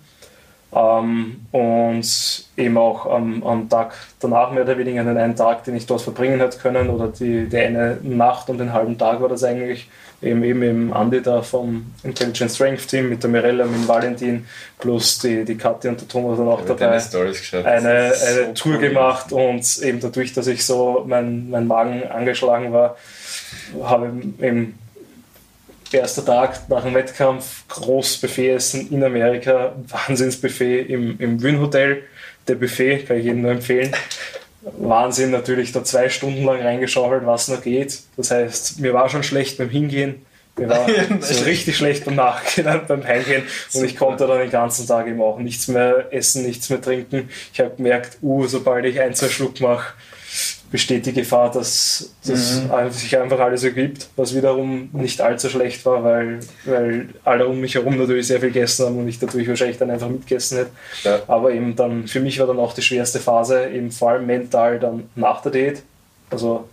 [0.76, 5.76] Ähm, und eben auch am, am, Tag danach mehr oder weniger den einen Tag, den
[5.76, 9.30] ich dort verbringen hätte können oder die, die eine Nacht und den halben Tag war
[9.30, 9.88] das eigentlich
[10.24, 14.46] eben eben im Andi da vom Intelligent Strength Team mit der Mirella, mit dem Valentin
[14.80, 17.00] plus die, die Katja und der Thomas dann auch ja, dabei
[17.66, 18.80] eine, eine so Tour cool.
[18.80, 22.96] gemacht und eben dadurch, dass ich so mein, mein Magen angeschlagen war,
[23.84, 24.54] habe ich
[25.94, 32.04] erster Tag nach dem Wettkampf, Großbuffet essen in Amerika, Wahnsinnsbuffet im, im Wynn Hotel.
[32.48, 33.96] Der Buffet kann ich jedem nur empfehlen.
[34.62, 38.00] Wahnsinn, natürlich da zwei Stunden lang reingeschaut, was noch geht.
[38.18, 40.26] Das heißt, mir war schon schlecht beim Hingehen.
[40.56, 40.88] Mir war
[41.20, 43.44] so richtig schlecht beim Nachgehen, beim Heimgehen.
[43.74, 47.30] Und ich konnte dann den ganzen Tag eben auch nichts mehr essen, nichts mehr trinken.
[47.52, 49.94] Ich habe gemerkt, uh, sobald ich ein, zwei Schluck mache,
[50.74, 52.90] besteht die Gefahr, dass, dass mhm.
[52.90, 57.76] sich einfach alles ergibt, was wiederum nicht allzu schlecht war, weil, weil alle um mich
[57.76, 60.72] herum natürlich sehr viel gegessen haben und ich dadurch wahrscheinlich dann einfach mitgegessen hätte.
[61.04, 61.20] Ja.
[61.28, 64.80] Aber eben dann, für mich war dann auch die schwerste Phase, eben vor allem mental
[64.80, 65.84] dann nach der Diät.
[66.32, 66.68] Also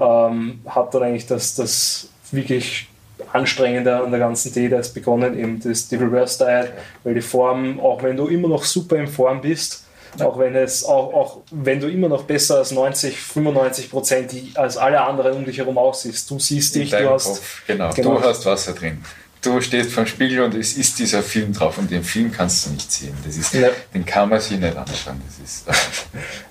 [0.00, 2.88] ähm, hat dann eigentlich das, das wirklich
[3.34, 6.72] Anstrengende an der ganzen Diät erst begonnen, eben das, die Reverse Diet,
[7.04, 9.85] weil die Form, auch wenn du immer noch super in Form bist,
[10.22, 14.76] auch wenn es auch, auch wenn du immer noch besser als 90, 95 Prozent als
[14.76, 16.30] alle anderen um dich herum aussiehst.
[16.30, 17.26] Du siehst dich, du hast.
[17.26, 17.62] Kopf.
[17.66, 19.02] Genau, genau, du hast Wasser drin.
[19.42, 22.66] Du stehst vor dem Spiegel und es ist dieser Film drauf und den Film kannst
[22.66, 23.16] du nicht sehen.
[23.24, 23.68] Das ist, ja.
[23.94, 25.22] Den kann man sich nicht anschauen.
[25.26, 25.66] Das ist,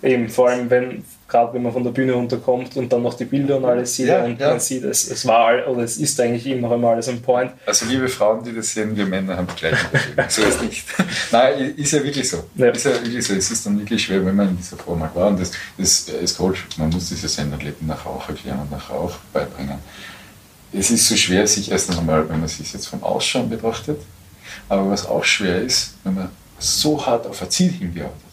[0.02, 3.26] Eben, vor allem wenn, gerade wenn man von der Bühne runterkommt und dann noch die
[3.26, 4.52] Bilder und alles sieht ja, und ja.
[4.52, 7.52] man sieht, es, es war oder es ist eigentlich immer einmal alles ein Point.
[7.66, 9.76] Also liebe Frauen, die das sehen, wir Männer haben gleich
[10.30, 10.86] So ist nicht.
[11.32, 12.44] Nein, ist ja wirklich so.
[12.56, 12.68] Ja.
[12.70, 13.34] Ist ja wirklich so.
[13.34, 15.28] Es ist dann wirklich schwer, wenn man in dieser Form war.
[15.28, 19.16] Und das, das ist Coach, man muss diese Senderathleten nach Rauch erklären und nach Rauch
[19.34, 19.80] beibringen.
[20.72, 24.00] Es ist so schwer, sich erst einmal, wenn man sich jetzt vom Ausschauen betrachtet,
[24.68, 28.25] aber was auch schwer ist, wenn man so hart auf ein Ziel hingearbeitet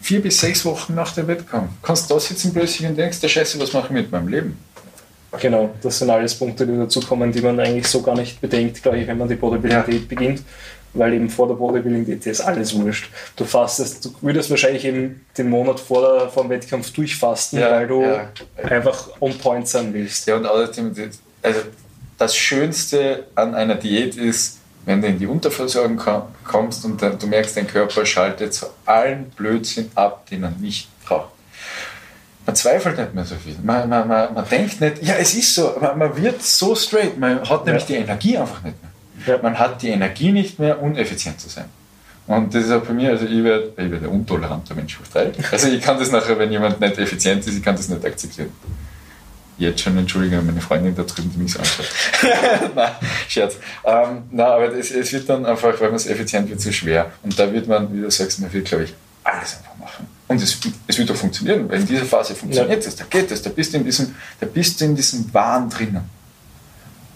[0.00, 1.70] vier bis sechs Wochen nach dem Wettkampf.
[1.82, 4.58] Kannst du da sitzen plötzlich und denkst, der Scheiße, was mache ich mit meinem Leben?
[5.40, 8.98] Genau, das sind alles Punkte, die dazukommen, die man eigentlich so gar nicht bedenkt, glaube
[8.98, 10.08] ich, wenn man die Bodybuilding-Diät ja.
[10.08, 10.42] beginnt.
[10.94, 13.10] Weil eben vor der Bodybuilding-Diät ist alles wurscht.
[13.36, 17.70] Du fastest, du würdest wahrscheinlich eben den Monat vor, der, vor dem Wettkampf durchfasten, ja,
[17.70, 18.30] weil du ja.
[18.64, 20.26] einfach on point sein willst.
[20.26, 20.94] Ja, und außerdem,
[21.42, 21.60] also
[22.16, 24.57] das Schönste an einer Diät ist,
[24.88, 26.00] wenn du in die Unterversorgung
[26.44, 31.28] kommst und du merkst, dein Körper schaltet zu allen Blödsinn ab, den er nicht braucht.
[32.46, 33.54] Man zweifelt nicht mehr so viel.
[33.62, 37.18] Man, man, man, man denkt nicht, ja, es ist so, man, man wird so straight.
[37.18, 37.96] Man hat nämlich ja.
[37.96, 39.36] die Energie einfach nicht mehr.
[39.36, 39.42] Ja.
[39.42, 41.66] Man hat die Energie nicht mehr, uneffizient zu sein.
[42.26, 45.08] Und das ist auch bei mir, also ich werde, ich werde ein untoleranter Mensch auf
[45.10, 45.32] drei.
[45.52, 48.52] Also ich kann das nachher, wenn jemand nicht effizient ist, ich kann das nicht akzeptieren
[49.58, 51.86] jetzt schon entschuldigen, meine Freundin da drüben, die mich so anschaut.
[52.74, 52.92] nein,
[53.28, 53.56] Scherz.
[53.84, 57.10] Ähm, nein, aber es, es, wird dann einfach, weil man es effizient wird, zu schwer.
[57.22, 58.94] Und da wird man, wie du sagst, man wird, glaube ich,
[59.24, 60.06] alles einfach machen.
[60.28, 63.04] Und es, es wird auch funktionieren, weil in dieser Phase funktioniert es, ja.
[63.04, 66.08] da geht es, da bist du in diesem, da bist du in diesem Wahn drinnen.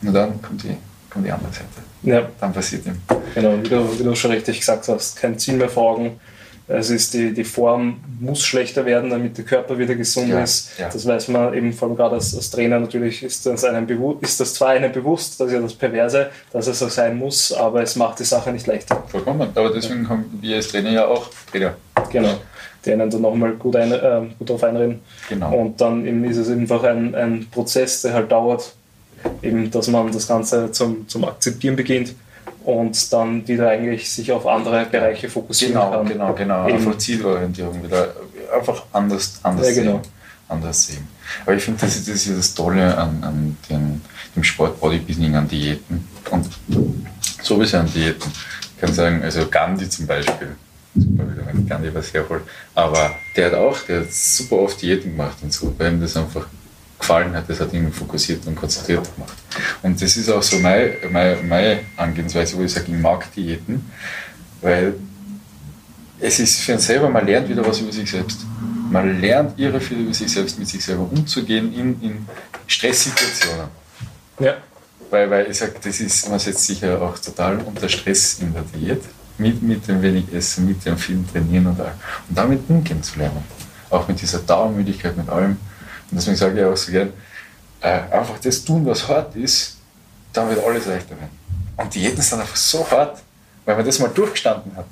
[0.03, 0.77] Und dann kommt die,
[1.11, 1.67] kommt die andere Seite.
[2.03, 2.29] Ja.
[2.41, 3.01] Dann passiert ihm.
[3.35, 6.19] Genau, wie du, wie du schon richtig gesagt hast, kein Ziel mehr vor Augen
[6.68, 10.70] Es ist die, die Form muss schlechter werden, damit der Körper wieder gesund ja, ist.
[10.79, 10.88] Ja.
[10.90, 13.87] Das weiß man eben vor allem gerade als, als Trainer natürlich ist das, einem
[14.20, 17.53] ist das zwar einem bewusst, das ist ja das Perverse, dass es so sein muss,
[17.53, 19.03] aber es macht die Sache nicht leichter.
[19.09, 21.75] Vollkommen, aber deswegen haben wir als Trainer ja auch Trainer.
[22.11, 22.35] Genau
[22.85, 25.01] die einen dann nochmal gut, ein, äh, gut drauf einreden.
[25.29, 25.55] Genau.
[25.55, 28.75] Und dann eben ist es einfach ein, ein Prozess, der halt dauert,
[29.40, 32.14] eben, dass man das Ganze zum, zum Akzeptieren beginnt
[32.64, 36.07] und dann wieder eigentlich sich auf andere Bereiche fokussieren genau, kann.
[36.07, 36.77] Genau, genau, genau.
[36.77, 38.14] Einfach Zielorientierung wieder,
[38.57, 40.03] einfach anders, anders ja, genau.
[40.03, 40.12] sehen.
[40.48, 41.09] Anders sehen.
[41.44, 44.03] Aber ich finde, das, das ist ja das Tolle an, an den,
[44.35, 46.48] dem Sport Bodybuilding, an Diäten und
[47.42, 48.31] sowieso an Diäten.
[48.75, 50.57] Ich kann sagen, also Gandhi zum Beispiel,
[50.94, 52.42] super wieder, wenn Gandhi was herholt,
[52.75, 56.16] aber der hat auch, der hat super oft Diäten gemacht und so, weil ihm das
[56.16, 56.46] einfach
[57.03, 59.37] gefallen hat, das hat ihn fokussiert und konzentriert gemacht.
[59.83, 63.91] Und das ist auch so meine, meine, meine Angehensweise, wo ich sage, ich mag Diäten,
[64.61, 64.95] weil
[66.21, 68.47] es ist für einen selber, man lernt wieder was über sich selbst.
[68.91, 72.27] Man lernt irre viel über sich selbst, mit sich selber umzugehen in, in
[72.67, 73.67] Stresssituationen.
[74.38, 74.55] Ja.
[75.11, 78.53] Weil, weil ich sage, das ist, man setzt sich ja auch total unter Stress in
[78.55, 79.03] der Diät,
[79.38, 81.95] mit, mit dem wenig Essen, mit dem vielen Trainieren und all.
[82.29, 83.45] Und damit umgehen zu lernen.
[83.91, 85.57] Auch mit dieser Dauermüdigkeit, mit allem.
[86.12, 87.12] Und deswegen sage ich auch so gern,
[87.81, 89.79] äh, einfach das tun, was hart ist,
[90.35, 91.38] dann wird alles leichter werden.
[91.77, 93.22] Und Diäten sind einfach so hart,
[93.64, 94.87] weil man das mal durchgestanden hat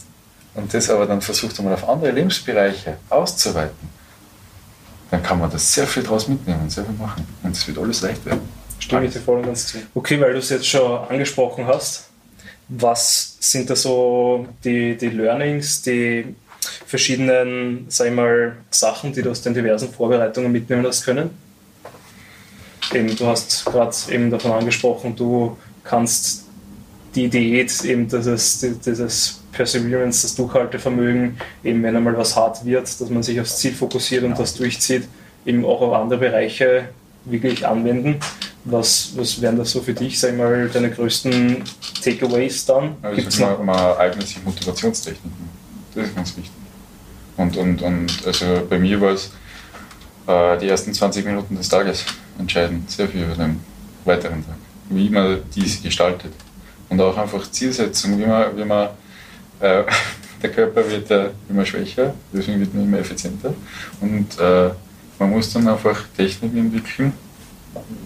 [0.54, 4.00] und das aber dann versucht, einmal auf andere Lebensbereiche auszuweiten,
[5.10, 7.26] dann kann man das sehr viel draus mitnehmen und sehr viel machen.
[7.42, 8.48] Und es wird alles leicht werden.
[8.78, 9.78] Stimme ich dir voll und ganz zu.
[9.94, 12.08] Okay, weil du es jetzt schon angesprochen hast,
[12.68, 16.34] was sind da so die, die Learnings, die
[16.86, 21.30] verschiedenen, sag ich mal, Sachen, die du aus den diversen Vorbereitungen mitnehmen hast können?
[22.92, 26.44] Eben, du hast gerade eben davon angesprochen, du kannst
[27.14, 33.10] die Diät, eben dieses, dieses Perseverance, das Durchhaltevermögen, eben wenn einmal was hart wird, dass
[33.10, 35.04] man sich aufs Ziel fokussiert und das durchzieht,
[35.44, 36.88] eben auch auf andere Bereiche
[37.24, 38.16] wirklich anwenden.
[38.64, 41.64] Was, was wären das so für dich, sag ich mal, deine größten
[42.04, 42.96] Takeaways dann?
[43.02, 45.49] Also man, man eignet sich Motivationstechniken.
[46.00, 46.52] Das ist ganz wichtig.
[47.36, 49.32] Und, und, und also bei mir war es
[50.26, 52.04] äh, die ersten 20 Minuten des Tages
[52.38, 53.60] entscheidend, sehr viel über den
[54.04, 54.56] weiteren Tag,
[54.88, 56.32] wie man dies gestaltet.
[56.88, 58.88] Und auch einfach Zielsetzung, wie man, wie man
[59.60, 59.84] äh,
[60.42, 63.52] der Körper wird ja immer schwächer, deswegen wird man immer effizienter.
[64.00, 64.70] Und äh,
[65.18, 67.12] man muss dann einfach Techniken entwickeln,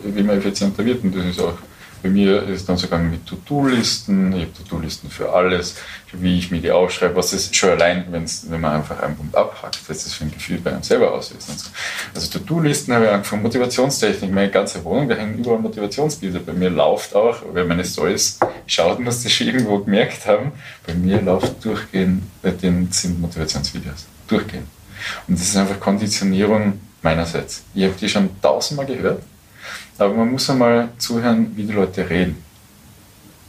[0.05, 1.05] wie man effizienter wird.
[1.05, 1.59] Und das ist auch
[2.05, 5.77] bei mir ist es dann sogar mit To-Do-Listen, ich habe To-Do-Listen für alles,
[6.13, 9.81] wie ich mir die aufschreibe, was ist schon allein, wenn man einfach einen Punkt abhackt,
[9.89, 11.59] was das für ein Gefühl bei einem selber auslöst.
[11.59, 11.71] So.
[12.15, 16.41] Also To-Do-Listen habe ich angefangen, Motivationstechnik, meine ganze Wohnung, da hängen überall Motivationsbilder.
[16.41, 20.53] Bei mir läuft auch, weil meine Stories schaut, muss das schon irgendwo gemerkt haben,
[20.87, 24.05] bei mir läuft durchgehend, bei denen sind Motivationsvideos.
[24.29, 24.67] Durchgehend.
[25.27, 27.63] Und das ist einfach Konditionierung meinerseits.
[27.75, 29.23] Ich habe die schon tausendmal gehört
[29.99, 32.43] aber man muss einmal zuhören, wie die Leute reden.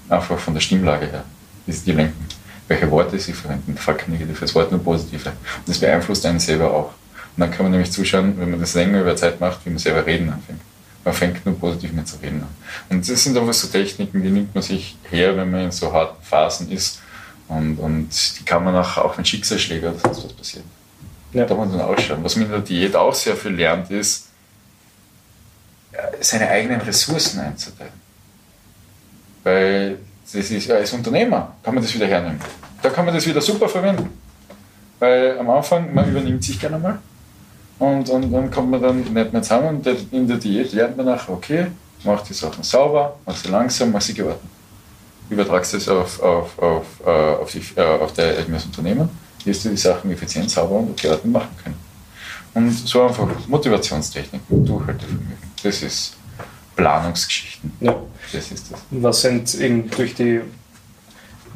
[0.09, 1.23] Einfach von der Stimmlage her,
[1.65, 2.25] wie sie die lenken.
[2.67, 3.77] Welche Worte sie verwenden.
[3.77, 5.29] Fuck negatives Wort, nur positive.
[5.29, 6.93] Und das beeinflusst einen selber auch.
[7.35, 9.79] Und dann kann man nämlich zuschauen, wenn man das länger über Zeit macht, wie man
[9.79, 10.61] selber reden anfängt.
[11.03, 12.47] Man fängt nur positiv mit zu reden an.
[12.89, 15.93] Und das sind einfach so Techniken, die nimmt man sich her, wenn man in so
[15.93, 16.99] harten Phasen ist.
[17.47, 20.65] Und, und die kann man auch, auch mit Schicksalsschlägen oder sonst was passieren.
[21.33, 21.45] Ja.
[21.45, 22.23] Da muss man dann ausschauen.
[22.23, 24.29] Was man in der Diät auch sehr viel lernt, ist,
[26.19, 27.93] seine eigenen Ressourcen einzuteilen.
[29.43, 32.39] Weil das ist, als Unternehmer kann man das wieder hernehmen.
[32.81, 34.09] Da kann man das wieder super verwenden.
[34.99, 36.99] Weil am Anfang, man übernimmt sich gerne mal
[37.79, 41.05] und, und dann kommt man dann nicht mehr zusammen und in der Diät lernt man
[41.05, 41.67] nachher, okay,
[42.03, 44.51] mach die Sachen sauber, mach sie langsam, mach sie geordnet.
[45.29, 49.09] Übertragst das auf, auf, auf, äh, auf, die, äh, auf dein eigenes Unternehmen,
[49.43, 51.75] wirst du die Sachen effizient, sauber und geordnet machen können.
[52.53, 55.54] Und so einfach Motivationstechnik, Durchhaltevermögen.
[55.65, 56.13] Das ist
[56.75, 57.71] Planungsgeschichten.
[57.79, 57.95] Ja.
[58.31, 58.79] Das ist das.
[58.91, 60.41] Was sind eben durch die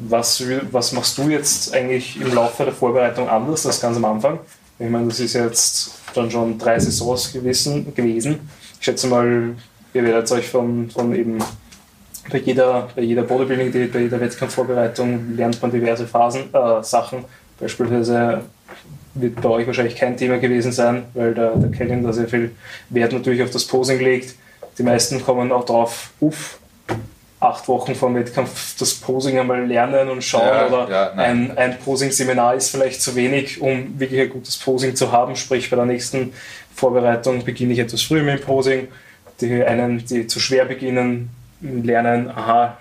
[0.00, 0.42] was,
[0.72, 4.40] was machst du jetzt eigentlich im Laufe der Vorbereitung anders als ganz am Anfang?
[4.78, 7.94] Ich meine, das ist jetzt dann schon drei Saisons gewesen.
[7.94, 8.50] gewesen.
[8.80, 9.54] Ich schätze mal,
[9.94, 11.38] ihr werdet euch von, von eben
[12.30, 17.26] bei jeder, bei jeder Bodybuilding, bei jeder Wettkampfvorbereitung lernt man diverse Phasen, äh, Sachen.
[17.60, 18.42] Beispielsweise
[19.14, 22.52] wird bei euch wahrscheinlich kein Thema gewesen sein, weil der, der Kevin da sehr viel
[22.90, 24.34] Wert natürlich auf das Posing legt.
[24.78, 26.58] Die meisten kommen auch drauf, uff,
[27.40, 31.56] acht Wochen vor dem Wettkampf das Posing einmal lernen und schauen ja, oder ja, ein,
[31.56, 35.36] ein Posing-Seminar ist vielleicht zu wenig, um wirklich ein gutes Posing zu haben.
[35.36, 36.32] Sprich, bei der nächsten
[36.74, 38.88] Vorbereitung beginne ich etwas früher mit dem Posing.
[39.40, 41.30] Die einen, die zu schwer beginnen,
[41.62, 42.76] lernen, aha,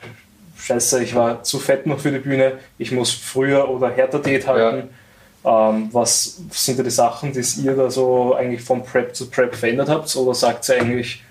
[0.57, 4.45] scheiße, ich war zu fett noch für die Bühne, ich muss früher oder härter Diät
[4.45, 4.77] halten.
[4.77, 4.98] Ja
[5.45, 9.55] Ähm, was sind da die Sachen, die ihr da so eigentlich von Prep zu Prep
[9.55, 10.13] verändert habt?
[10.15, 11.23] Oder sagt ihr eigentlich,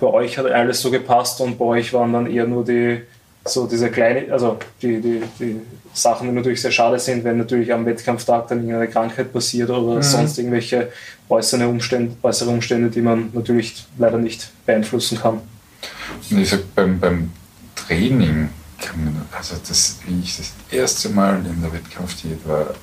[0.00, 3.02] bei euch hat alles so gepasst und bei euch waren dann eher nur die,
[3.44, 5.60] so diese kleine, also die, die, die
[5.92, 9.96] Sachen, die natürlich sehr schade sind, wenn natürlich am Wettkampftag dann irgendeine Krankheit passiert oder
[9.96, 10.02] mhm.
[10.02, 10.90] sonst irgendwelche
[11.28, 15.40] äußere Umstände, äußere Umstände, die man natürlich leider nicht beeinflussen kann.
[16.30, 17.30] Ich sag, beim, beim
[17.76, 18.48] Training,
[19.36, 22.74] also das, wie ich das erste Mal in der Wettkampfdiät war,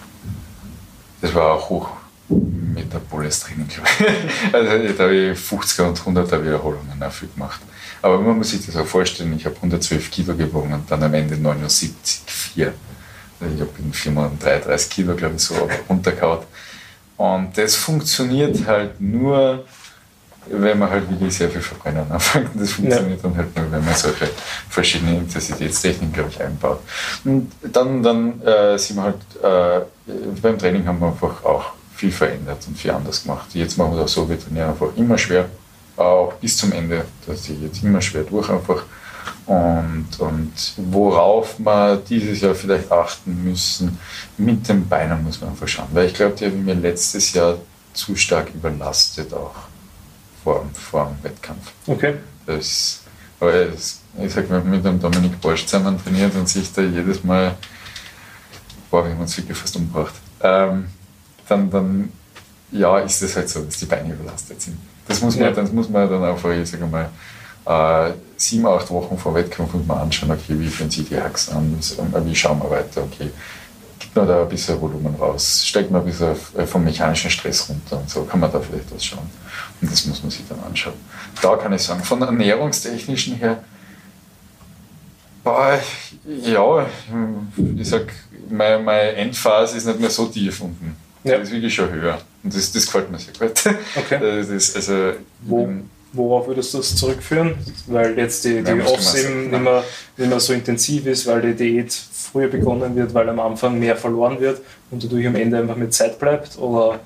[1.21, 1.89] das war auch hoch
[2.29, 4.53] metaboles Training, glaube ich.
[4.53, 7.61] Also da habe ich 50er und 100er Wiederholungen viel gemacht.
[8.01, 11.13] Aber man muss sich das auch vorstellen, ich habe 112 Kilo gewogen und dann am
[11.13, 12.71] Ende 79,4.
[13.39, 16.39] Also ich habe in vier Monaten 33 Kilo, glaube ich, so runtergehauen.
[17.17, 19.65] Und das funktioniert halt nur,
[20.51, 22.49] wenn man halt wirklich sehr viel Verbrennen anfängt.
[22.55, 23.29] Das funktioniert ja.
[23.29, 24.29] dann halt nur, wenn man solche
[24.69, 26.79] verschiedene Intensitätstechniken, glaube ich, einbaut.
[27.23, 29.85] Und dann, dann äh, sind wir halt, äh,
[30.41, 33.47] beim Training haben wir einfach auch viel verändert und viel anders gemacht.
[33.53, 35.45] Jetzt machen wir das so, wir trainieren einfach immer schwer,
[35.97, 38.83] auch bis zum Ende, dass ich jetzt immer schwer durch einfach.
[39.45, 43.99] Und, und worauf wir dieses Jahr vielleicht achten müssen,
[44.37, 45.87] mit den Beinen muss man einfach schauen.
[45.91, 47.57] Weil ich glaube, die haben mir letztes Jahr
[47.93, 49.70] zu stark überlastet auch
[50.43, 51.71] vor, vor dem Wettkampf.
[51.87, 52.15] Okay.
[52.45, 53.01] Das,
[53.39, 57.23] aber das, ich sag mal, mit dem Dominik Borsch zusammen trainiert und sich da jedes
[57.23, 57.55] Mal,
[58.89, 60.87] boah, wir haben uns wirklich fast umgebracht, ähm,
[61.47, 62.09] dann, dann
[62.71, 64.77] ja, ist es halt so, dass die Beine überlastet sind.
[65.07, 65.51] Das muss man, ja.
[65.51, 67.09] das muss man dann auch ich sage mal,
[67.65, 71.49] äh, sieben, acht Wochen vor Wettkampf muss man anschauen, okay, wie fühlen sich die Hacks
[71.49, 71.77] an,
[72.25, 73.29] wie schauen wir weiter, okay,
[73.99, 77.69] gibt man da ein bisschen Volumen raus, steigt man ein bisschen äh, vom mechanischen Stress
[77.69, 79.29] runter und so kann man da vielleicht was schauen.
[79.81, 80.93] Und das muss man sich dann anschauen.
[81.41, 83.63] Da kann ich sagen, von ernährungstechnischen her,
[85.43, 85.79] boah,
[86.25, 86.85] ja,
[87.77, 88.13] ich sag,
[88.49, 90.95] meine, meine Endphase ist nicht mehr so tief unten.
[91.23, 91.37] Ja.
[91.37, 92.19] Das ist wirklich schon höher.
[92.43, 93.75] Und das, das gefällt mir sehr gut.
[93.95, 94.19] Okay.
[94.51, 95.69] Das, also, Wo,
[96.13, 97.55] worauf würdest du das zurückführen?
[97.87, 99.83] Weil jetzt die, die Off-Season nicht mehr,
[100.17, 103.95] nicht mehr so intensiv ist, weil die Diät früher begonnen wird, weil am Anfang mehr
[103.95, 106.57] verloren wird und dadurch am Ende einfach mit Zeit bleibt?
[106.57, 106.99] Oder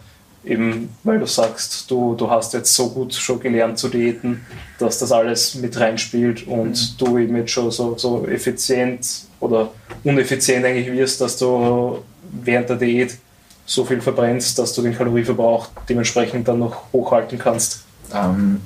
[0.45, 4.45] eben, weil du sagst, du, du hast jetzt so gut schon gelernt zu diäten,
[4.79, 6.97] dass das alles mit reinspielt und mhm.
[6.97, 9.71] du eben jetzt schon so, so effizient oder
[10.03, 13.17] uneffizient eigentlich wirst, dass du während der Diät
[13.65, 17.83] so viel verbrennst, dass du den Kalorieverbrauch dementsprechend dann noch hochhalten kannst?
[18.13, 18.61] Ähm,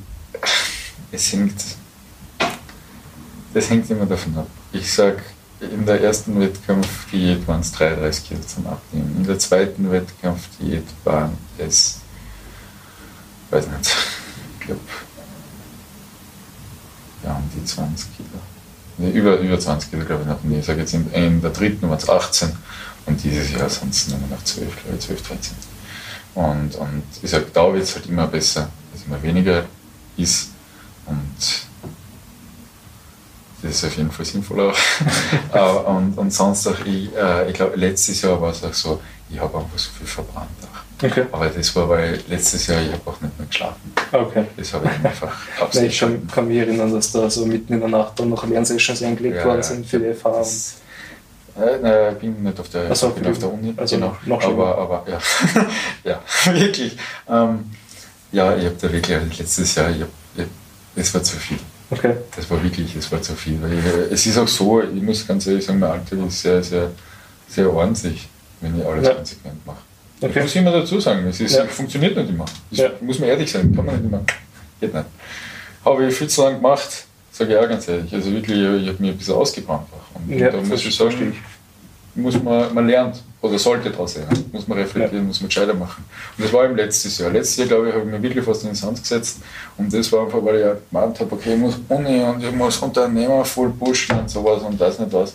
[1.12, 1.56] es hängt,
[3.54, 4.48] das hängt immer davon ab.
[4.74, 5.22] Ich sage,
[5.60, 9.16] in der ersten Wettkampfdiät waren es 33 Kilo zum Abnehmen.
[9.18, 12.00] In der zweiten Wettkampfdiät waren es,
[13.50, 13.96] weiß nicht,
[14.60, 14.82] ich glaube,
[17.24, 18.30] ja, um die 20 Kilo.
[18.98, 20.44] Nee, über, über 20 Kilo, glaube ich, noch.
[20.44, 22.52] Nee, ich sage jetzt in, in der dritten waren es 18
[23.06, 25.56] und dieses Jahr sind es nur noch 12, glaube ich, 12, 13.
[26.36, 29.66] Und, und ich sage, da wird es halt immer besser, dass immer weniger
[30.16, 30.50] ist.
[31.06, 31.69] Und
[33.62, 35.88] das ist auf jeden Fall sinnvoll auch.
[35.98, 39.40] und, und sonst auch, ich, äh, ich glaube, letztes Jahr war es auch so, ich
[39.40, 41.06] habe einfach so viel verbrannt auch.
[41.06, 41.26] Okay.
[41.32, 43.94] Aber das war, weil letztes Jahr ich habe auch nicht mehr geschlafen.
[44.12, 44.46] Okay.
[44.58, 45.90] Das habe ich einfach absolut.
[45.90, 49.38] ich kann mich erinnern, dass da so mitten in der Nacht dann noch Lernsessions eingelegt
[49.38, 50.44] ja, worden sind für die FH.
[51.60, 54.18] Äh, ich bin nicht auf der, so, bin auf der Uni, also genau.
[54.26, 55.20] noch aber, aber ja,
[56.04, 56.98] ja wirklich.
[57.30, 57.66] Ähm,
[58.32, 60.46] ja, ich habe da wirklich letztes Jahr, ich hab, ich,
[60.96, 61.60] es war zu viel.
[61.92, 62.14] Okay.
[62.36, 63.60] Das war wirklich, es war zu viel.
[63.72, 66.92] Ich, es ist auch so, ich muss ganz ehrlich sagen, mein Alltag ist sehr, sehr,
[67.48, 68.28] sehr ordentlich,
[68.62, 69.14] wenn ich alles ja.
[69.16, 69.78] konsequent mache.
[70.22, 70.32] Okay.
[70.36, 71.66] Ich muss immer dazu sagen, es ist, ja.
[71.66, 72.46] funktioniert nicht immer.
[72.70, 72.90] Das ja.
[73.02, 74.24] muss man ehrlich sein, kann man nicht immer.
[74.80, 75.06] Geht nicht.
[75.84, 78.14] Habe ich viel zu lange gemacht, sage ich auch ganz ehrlich.
[78.14, 79.88] Also wirklich, ich habe mich ein bisschen ausgebrannt.
[80.14, 81.36] Und, ja, da muss ich sagen,
[82.14, 85.28] muss man, man lernt oder sollte daraus lernen, muss man reflektieren, ja.
[85.28, 86.04] muss man gescheiter machen.
[86.38, 87.32] Und das war im letztes Jahr.
[87.32, 89.40] Letztes Jahr, glaube ich, habe ich mir wirklich fast in den Sand gesetzt
[89.78, 92.78] und das war einfach, weil ich gemeint habe, okay, ich muss Uni und ich muss
[92.78, 95.34] Unternehmer voll pushen und sowas und das nicht was.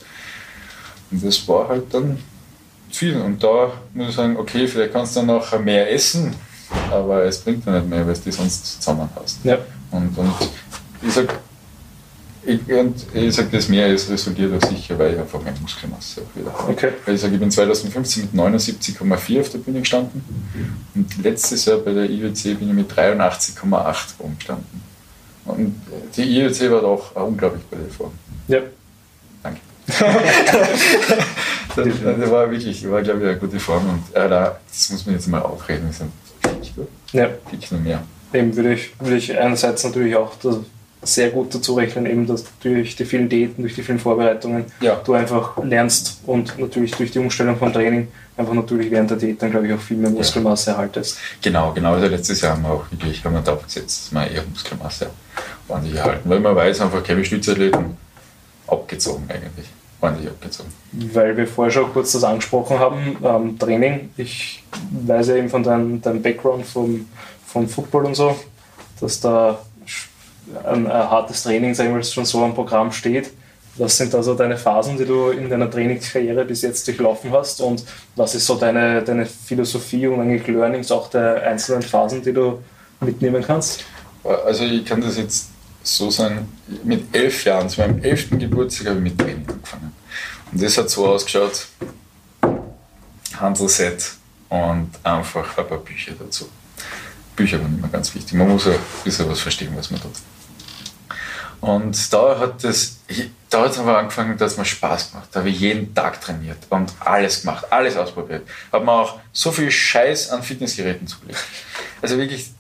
[1.11, 2.19] Und das war halt dann
[2.91, 3.17] viel.
[3.21, 6.35] Und da muss ich sagen, okay, vielleicht kannst du dann noch mehr essen,
[6.91, 9.39] aber es bringt dir nicht mehr, weil du die sonst zusammenhast.
[9.45, 9.59] Ja.
[9.91, 10.33] Und, und
[11.03, 11.29] ich sage,
[12.47, 12.61] ich,
[13.15, 16.53] ich sage, das mehr ist resultiert auch sicher, weil ich einfach meine Muskelmasse auch wieder
[16.53, 16.73] habe.
[16.73, 16.91] Okay.
[17.05, 20.23] Weil ich sage, ich bin 2015 mit 79,4 auf der Bühne gestanden
[20.95, 24.83] und letztes Jahr bei der IWC bin ich mit 83,8 rumgestanden.
[25.47, 25.75] Und
[26.17, 28.13] die IWC war doch eine unglaublich gute Form.
[28.49, 28.61] Ja.
[29.43, 29.61] Danke.
[31.77, 35.15] das, das, war wirklich, war glaube ich eine gute Form und äh, das muss man
[35.15, 36.11] jetzt mal aufreden, sind
[36.43, 36.89] wirklich gut.
[37.13, 37.29] Ja.
[37.51, 38.03] Wirklich noch mehr.
[38.33, 40.59] Eben würde ich, würde ich einerseits natürlich auch das
[41.05, 44.97] sehr gut dazu rechnen, eben dass durch die vielen Diäten, durch die vielen Vorbereitungen Ja.
[45.05, 49.41] du einfach lernst und natürlich durch die Umstellung vom Training einfach natürlich während der Diät
[49.41, 51.19] dann glaube ich auch viel mehr Muskelmasse erhaltest.
[51.43, 51.95] Genau, genau.
[51.95, 55.11] Also letztes Jahr haben wir auch wirklich haben wir darauf gesetzt, dass wir eher Muskelmasse
[55.69, 56.29] ordentlich erhalten.
[56.29, 57.97] Weil man weiß einfach, keine Stützathleten
[58.67, 59.67] abgezogen eigentlich.
[60.01, 60.71] Ordentlich abgezogen.
[60.93, 64.11] Weil wir vorher schon kurz das angesprochen haben, ähm, Training.
[64.17, 64.63] Ich
[65.07, 67.07] weiß ja eben von deinem, deinem Background vom,
[67.47, 68.37] vom Football und so,
[69.01, 69.59] dass da
[70.65, 73.31] ein, ein hartes Training, sagen mal, schon so am Programm steht.
[73.77, 77.61] Was sind also deine Phasen, die du in deiner Trainingskarriere bis jetzt durchlaufen hast?
[77.61, 77.85] Und
[78.15, 82.63] was ist so deine, deine Philosophie und eigentlich Learnings auch der einzelnen Phasen, die du
[83.01, 83.85] mitnehmen kannst?
[84.23, 85.49] Also ich kann das jetzt
[85.83, 86.49] so sagen,
[86.85, 89.93] mit elf Jahren, zu meinem elften Geburtstag habe ich mit Training angefangen.
[90.53, 91.67] Und das hat so ausgeschaut,
[93.39, 94.13] Handelset
[94.49, 96.49] und einfach ein paar Bücher dazu.
[97.35, 98.35] Bücher waren immer ganz wichtig.
[98.35, 100.13] Man muss ja ein bisschen was verstehen, was man tut.
[101.65, 102.99] Und da hat es,
[103.49, 105.29] da hat es aber angefangen, dass mir Spaß gemacht.
[105.33, 108.47] Da habe ich jeden Tag trainiert und alles gemacht, alles ausprobiert.
[108.71, 111.43] Habe mir auch so viel Scheiß an Fitnessgeräten zugelegt.
[112.03, 112.51] Also wirklich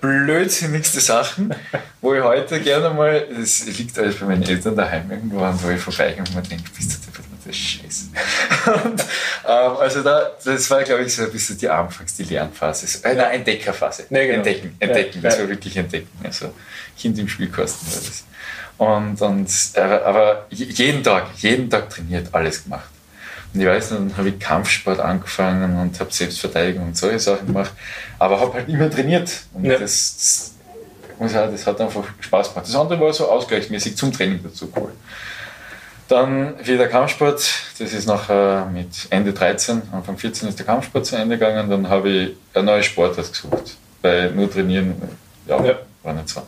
[0.00, 1.52] blödsinnigste Sachen,
[2.00, 5.80] wo ich heute gerne mal, das liegt alles bei meinen Eltern daheim irgendwo, wo ich
[5.80, 8.84] vorbeigehe und mir denke, bist du der das ist scheiße.
[8.84, 9.00] und,
[9.46, 13.14] ähm, also da, das war, glaube ich, so ein bisschen die Anfangs-, die Lernphase, äh,
[13.14, 14.06] nein, Entdeckerphase.
[14.10, 14.38] Nee, genau.
[14.38, 15.42] Entdecken, entdecken, das Ja.
[15.42, 16.08] war wirklich entdecken.
[16.24, 16.52] Also
[16.98, 18.24] Kind im Spielkasten das.
[18.78, 22.88] Und, und, aber, aber jeden Tag, jeden Tag trainiert, alles gemacht.
[23.54, 27.72] Und ich weiß, dann habe ich Kampfsport angefangen und habe Selbstverteidigung und solche Sachen gemacht,
[28.18, 29.30] aber habe halt immer trainiert.
[29.54, 29.78] Und Ja.
[29.78, 30.52] das,
[31.18, 32.68] das, sagen, das hat einfach Spaß gemacht.
[32.68, 34.92] Das andere war so ausgleichsmäßig zum Training dazu cool.
[36.08, 37.42] Dann wieder Kampfsport,
[37.78, 41.88] das ist nachher mit Ende 13, Anfang 14 ist der Kampfsport zu Ende gegangen, dann
[41.88, 44.94] habe ich ein neues Sportart gesucht, weil nur trainieren,
[45.46, 45.78] ja, Ja.
[46.06, 46.42] War nicht so.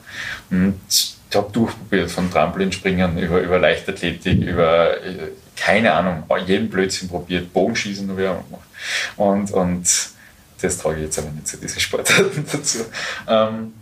[0.51, 7.09] Und ich habe durchprobiert, von Trampolinspringen über, über Leichtathletik, über, äh, keine Ahnung, jeden Blödsinn
[7.09, 8.69] probiert, Bogenschießen habe ich auch gemacht.
[9.17, 9.87] Und, und
[10.61, 12.79] das trage ich jetzt aber nicht zu diesen Sportarten dazu.
[13.29, 13.73] Ähm,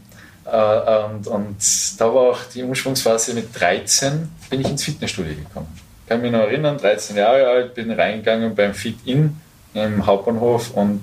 [0.44, 1.56] äh, und, und
[1.98, 5.68] da war auch die Umschwungsphase mit 13, bin ich ins Fitnessstudio gekommen.
[6.02, 9.40] Ich kann mich noch erinnern, 13 Jahre alt, bin reingegangen beim Fit-In
[9.74, 11.00] im Hauptbahnhof und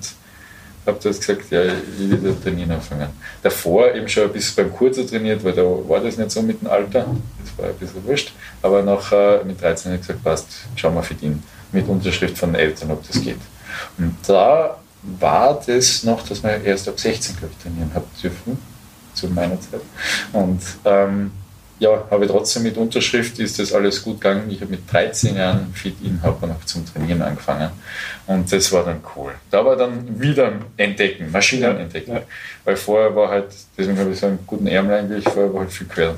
[0.86, 3.08] habe dort gesagt, ja, ich will da trainieren anfangen.
[3.42, 6.60] Davor eben schon ein bisschen beim Kurzer trainiert, weil da war das nicht so mit
[6.60, 7.06] dem Alter,
[7.42, 8.32] das war ein bisschen wurscht.
[8.62, 12.60] Aber nachher mit 13 habe ich gesagt, passt, schau mal Fit-In, mit Unterschrift von den
[12.60, 13.40] Eltern, ob das geht.
[13.98, 18.58] Und da war das noch, dass man erst ab 16, glaube ich, trainieren hat dürfen
[19.14, 19.80] zu meiner Zeit.
[20.32, 21.30] Und ähm,
[21.84, 24.50] ja, habe trotzdem mit Unterschrift ist das alles gut gegangen.
[24.50, 27.70] Ich habe mit 13 Jahren Fit in Hauptbahnhof zum Trainieren angefangen.
[28.26, 29.32] Und das war dann cool.
[29.50, 32.14] Da war dann wieder entdecken, Maschinen entdecken.
[32.14, 32.22] Ja.
[32.64, 35.72] Weil vorher war halt, deswegen habe ich so einen guten Ärmel eigentlich, vorher war halt
[35.72, 36.14] viel quer.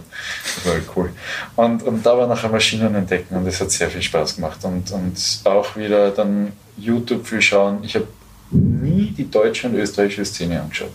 [0.55, 1.11] Das war halt cool.
[1.57, 4.61] Und, und da war nachher Maschinen entdecken und das hat sehr viel Spaß gemacht.
[4.63, 7.83] Und, und auch wieder dann YouTube viel schauen.
[7.83, 8.07] Ich habe
[8.53, 10.93] nie die deutsche und österreichische Szene angeschaut.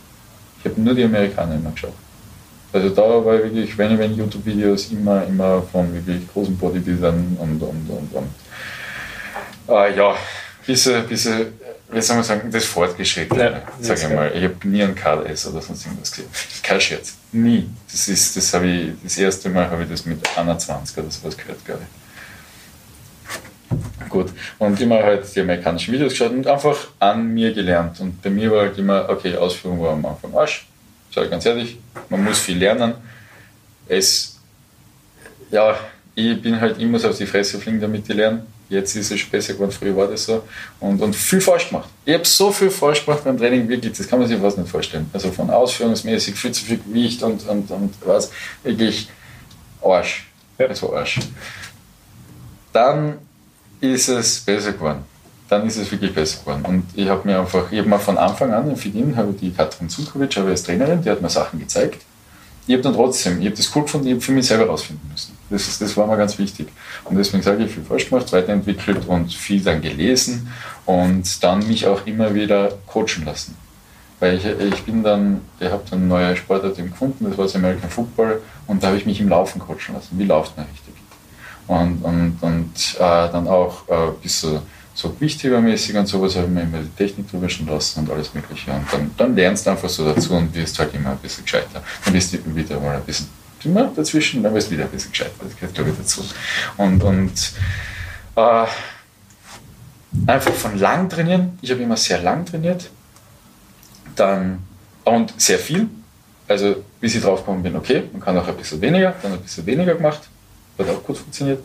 [0.60, 1.94] Ich habe nur die Amerikaner immer geschaut.
[2.74, 7.38] Also da war ich wirklich, wenn ich wenn YouTube-Videos immer, immer von wirklich großen Bodybuildern
[7.40, 8.30] und, und, und, und
[9.68, 10.16] äh, ja,
[10.66, 11.48] bisschen, bisschen,
[11.92, 14.32] wie soll man sagen, das Fortgeschrittene, Ja, sage ich mal.
[14.36, 16.30] Ich habe nie einen KDS oder sonst irgendwas gesehen.
[16.64, 17.16] Kein Scherz.
[17.32, 17.70] Nie.
[17.92, 21.38] Das ist, das habe ich, das erste Mal habe ich das mit 21 oder sowas
[21.38, 21.88] gehört, glaube ich.
[24.10, 24.32] Gut.
[24.60, 28.00] Und immer halt die amerikanischen Videos geschaut und einfach an mir gelernt.
[28.02, 30.68] Und bei mir war halt immer, okay, Ausführung war am Anfang Arsch.
[31.12, 31.78] Ich ganz ehrlich,
[32.10, 32.94] man muss viel lernen.
[33.88, 34.38] Es,
[35.52, 35.78] ja,
[36.16, 38.46] ich bin halt immer so auf die Fresse fliegen, damit ich lerne.
[38.70, 40.44] Jetzt ist es schon besser geworden, früher war das so.
[40.80, 41.90] Und, und viel falsch gemacht.
[42.06, 44.70] Ich habe so viel falsch gemacht beim Training, wirklich, das kann man sich fast nicht
[44.70, 45.10] vorstellen.
[45.12, 48.32] Also von ausführungsmäßig viel zu viel Gewicht und, und, und was,
[48.64, 49.10] wirklich
[49.82, 50.28] Arsch.
[50.58, 50.70] Ja.
[50.70, 51.20] War Arsch.
[52.72, 53.18] Dann
[53.82, 55.04] ist es besser geworden.
[55.52, 56.64] Dann ist es wirklich besser geworden.
[56.66, 59.52] Und ich habe mir einfach, ich habe mir von Anfang an in Fidin, habe die
[59.52, 62.06] Katrin Zukovic, habe als Trainerin, die hat mir Sachen gezeigt.
[62.68, 65.10] Ich habe dann trotzdem, ich habe das cool gefunden, ich habe für mich selber rausfinden
[65.12, 65.38] müssen.
[65.50, 66.70] Das, ist, das war mir ganz wichtig.
[67.04, 70.48] Und deswegen sage ich, viel falsch gemacht, weiterentwickelt und viel dann gelesen
[70.86, 73.58] und dann mich auch immer wieder coachen lassen.
[74.22, 77.90] Weil ich, ich bin dann, ich habe dann neue Sportart gefunden, das war das American
[77.90, 80.18] Football und da habe ich mich im Laufen coachen lassen.
[80.18, 80.94] Wie läuft man richtig?
[81.68, 84.62] Und, und, und äh, dann auch äh, ein bisschen
[85.02, 88.34] so gewichthebermäßig und sowas habe ich mir immer die Technik drüber schon lassen und alles
[88.34, 88.72] mögliche.
[88.72, 91.84] Und dann, dann lernst du einfach so dazu und wirst halt immer ein bisschen gescheiter.
[92.06, 93.28] Dann wirst du wieder mal ein bisschen
[93.64, 95.32] dümmer dazwischen, dann wirst du wieder ein bisschen gescheiter.
[95.44, 96.24] Das gehört glaube ich dazu.
[96.78, 97.52] Und, und
[98.36, 98.66] äh,
[100.28, 101.58] einfach von lang trainieren.
[101.62, 102.90] Ich habe immer sehr lang trainiert.
[104.16, 104.60] Dann
[105.04, 105.88] und sehr viel.
[106.48, 109.66] Also bis ich draufgekommen bin, okay, man kann auch ein bisschen weniger, dann ein bisschen
[109.66, 110.22] weniger gemacht,
[110.78, 111.64] hat auch gut funktioniert.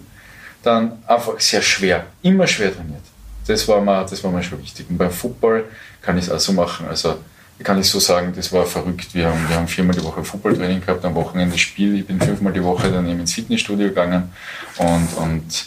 [0.62, 3.02] Dann einfach sehr schwer, immer schwer trainiert.
[3.46, 4.86] Das war mir, das war mir schon wichtig.
[4.88, 5.64] Und beim Football
[6.02, 6.86] kann ich es auch so machen.
[6.88, 7.16] Also
[7.62, 9.14] kann ich so sagen, das war verrückt.
[9.14, 11.94] Wir haben, wir haben viermal die Woche Footballtraining gehabt, am Wochenende Spiel.
[11.96, 14.30] Ich bin fünfmal die Woche dann eben ins Fitnessstudio gegangen
[14.78, 15.66] und, und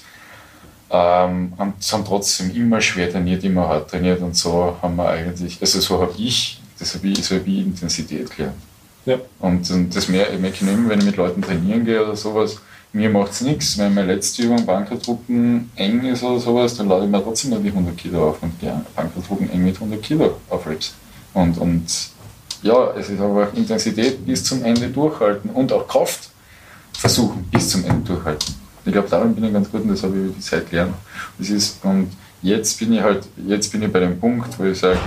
[0.92, 5.60] ähm, haben, haben trotzdem immer schwer trainiert, immer hart trainiert und so haben wir eigentlich,
[5.62, 8.58] also so habe ich, das habe ich, so habe ich Intensität gelernt.
[9.06, 9.18] Ja.
[9.40, 12.60] Und, und das merke ich immer, wenn ich mit Leuten trainieren gehe oder sowas,
[12.92, 17.06] mir macht es nichts, wenn meine letzte Übung Bankertruppen eng ist oder sowas, dann lade
[17.06, 20.38] ich mir trotzdem noch die 100 Kilo auf und ja, Bankertruppen eng mit 100 Kilo
[20.50, 20.96] auflebst.
[21.34, 21.86] Und, und
[22.64, 26.30] ja, es ist einfach Intensität bis zum Ende durchhalten und auch Kraft
[26.94, 28.56] versuchen bis zum Ende durchhalten.
[28.86, 30.96] Ich glaube, darin bin ich ganz gut und das habe ich über die Zeit gelernt.
[31.38, 32.10] Das ist, und
[32.42, 35.00] jetzt bin ich halt, jetzt bin ich bei dem Punkt, wo ich sage,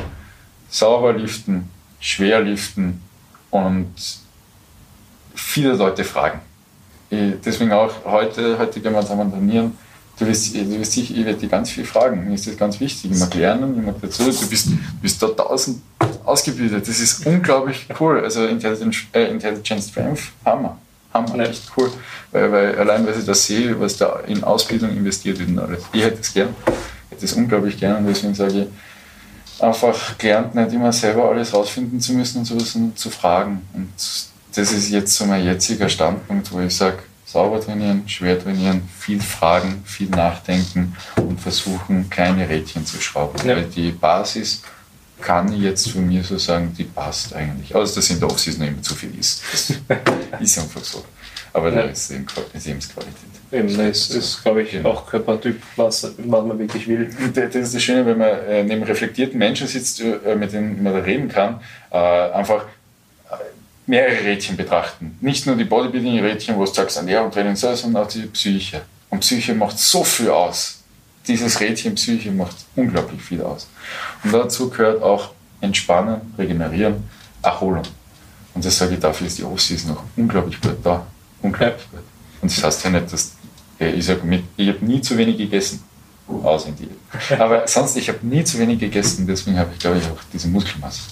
[0.71, 1.69] sauber liften,
[1.99, 3.03] schwer liften
[3.51, 3.93] und
[5.35, 6.41] viele Leute fragen.
[7.13, 9.77] Ich, deswegen auch heute, heute gemeinsam trainieren.
[10.19, 12.27] Du wirst, du wirst sicher, ich werde dir ganz viel fragen.
[12.27, 13.11] Mir ist das ganz wichtig.
[13.11, 14.25] Ich mag lernen, ich mag dazu.
[14.25, 15.83] Du bist, du bist da tausend
[16.25, 16.89] ausgebildet.
[16.89, 18.21] Das ist unglaublich cool.
[18.21, 20.79] Also Intelligent, äh, Intelligent Strength, Hammer.
[21.13, 21.45] Hammer, ja.
[21.45, 21.91] echt cool.
[22.31, 25.85] Weil, weil allein, weil ich das sehe, was da in Ausbildung investiert wird und alles.
[25.93, 26.57] Ich hätte es gern.
[26.67, 28.69] Ich hätte es unglaublich gern und deswegen sage
[29.59, 33.61] ich, einfach gelernt, nicht immer selber alles rausfinden zu müssen und sowas und zu fragen.
[33.75, 33.91] Und
[34.55, 39.21] das ist jetzt so mein jetziger Standpunkt, wo ich sage, sauber trainieren, schwer trainieren, viel
[39.21, 43.39] fragen, viel nachdenken und versuchen, kleine Rädchen zu schrauben.
[43.47, 43.57] Ja.
[43.57, 44.63] Weil die Basis
[45.21, 47.75] kann ich jetzt von mir so sagen, die passt eigentlich.
[47.75, 49.43] Außer dass in der Offseason immer zu viel ist.
[49.51, 49.71] Das
[50.41, 51.05] ist einfach so.
[51.55, 51.83] Aber ja.
[51.83, 53.15] da ist eben Lebensqualität.
[53.53, 54.91] Eben, das ist, glaube ich, genau.
[54.91, 57.11] auch Körpertyp, was, was man wirklich will.
[57.35, 60.95] Das ist das Schöne, wenn man äh, neben reflektierten Menschen sitzt, äh, mit denen man
[60.95, 62.65] da reden kann, äh, einfach
[63.87, 65.17] mehrere Rädchen betrachten.
[65.21, 68.83] Nicht nur die Bodybuilding-Rädchen, wo du sagst, Ernährung, Training, sondern auch die Psyche.
[69.11, 70.79] Und Psyche macht so viel aus.
[71.27, 73.69] Dieses Rädchen Psyche macht unglaublich viel aus.
[74.25, 75.31] Und dazu gehört auch
[75.61, 77.05] Entspannen, Regenerieren,
[77.43, 77.85] Erholung.
[78.55, 81.07] Und das sage ich, dafür ist die Offseason noch unglaublich gut da.
[81.41, 82.01] Unglaublich gut.
[82.41, 83.33] Und das heißt ja nicht, dass
[83.79, 85.83] ich sage, ich habe nie zu wenig gegessen.
[86.29, 87.35] Außer in die.
[87.35, 90.49] Aber sonst, ich habe nie zu wenig gegessen, deswegen habe ich, glaube ich, auch diese
[90.49, 91.03] Muskelmasse.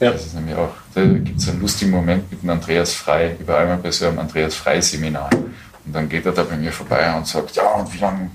[0.00, 0.12] Ja.
[0.12, 3.36] Das ist nämlich auch, da gibt es einen lustigen Moment mit dem Andreas Frei.
[3.40, 5.30] Ich war einmal bei so einem Andreas Frei-Seminar.
[5.32, 8.30] Und dann geht er da bei mir vorbei und sagt, ja, und wie lange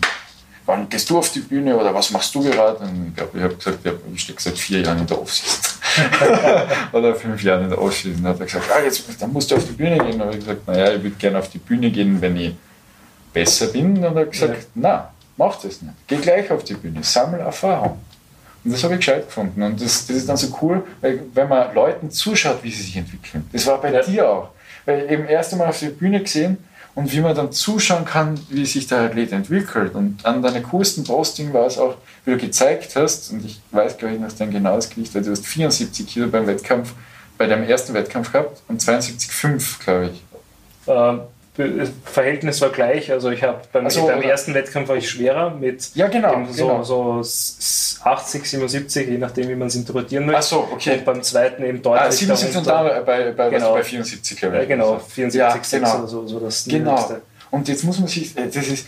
[0.66, 2.80] wann gehst du auf die Bühne oder was machst du gerade?
[2.80, 3.80] Und ich glaube, ich habe gesagt,
[4.14, 5.74] ich stecke seit vier Jahren in der Offseason.
[6.92, 8.26] oder fünf Jahren in der Offseason.
[8.26, 10.22] Hat er gesagt, ah, jetzt dann musst du auf die Bühne gehen.
[10.22, 12.56] Und ich gesagt, naja, ich würde gerne auf die Bühne gehen, wenn ich
[13.34, 13.98] besser bin.
[13.98, 14.68] Und er hat gesagt, ja.
[14.76, 15.94] na, mach das nicht.
[16.08, 18.00] Geh gleich auf die Bühne, sammel Erfahrung.
[18.64, 19.62] Und das habe ich gescheit gefunden.
[19.62, 22.96] Und das, das ist dann so cool, weil, wenn man Leuten zuschaut, wie sie sich
[22.96, 23.48] entwickeln.
[23.52, 24.02] Das war bei ja.
[24.02, 24.50] dir auch.
[24.86, 26.58] Weil eben erst einmal auf die Bühne gesehen,
[26.96, 29.96] und wie man dann zuschauen kann, wie sich der Athlet entwickelt.
[29.96, 31.96] Und an deinem coolsten Posting war es auch,
[32.26, 35.32] wie du gezeigt hast, und ich weiß, glaube ich, noch dein genaues Gewicht, weil du
[35.32, 36.94] hast 74 Kilo beim Wettkampf,
[37.38, 40.24] bei deinem ersten Wettkampf gehabt und 72,5, glaube ich.
[40.88, 41.22] Ähm,
[42.06, 43.12] Verhältnis war gleich.
[43.12, 46.68] Also ich habe beim, so, beim ersten Wettkampf war ich schwerer mit ja, genau, so,
[46.68, 46.84] genau.
[46.84, 47.22] so
[48.04, 50.40] 80, 77, je nachdem wie man es interpretieren möchte.
[50.40, 50.98] Ach so, okay.
[50.98, 52.08] Und beim zweiten eben deutlich.
[52.08, 53.74] Ah, 77 und da bei, bei, genau.
[53.74, 54.62] bei 74, glaube ich.
[54.64, 55.98] Ja, genau, 74, ja, 6 genau.
[56.00, 57.18] oder so, so das Genau.
[57.52, 58.88] Und jetzt muss man sich, äh, das ist,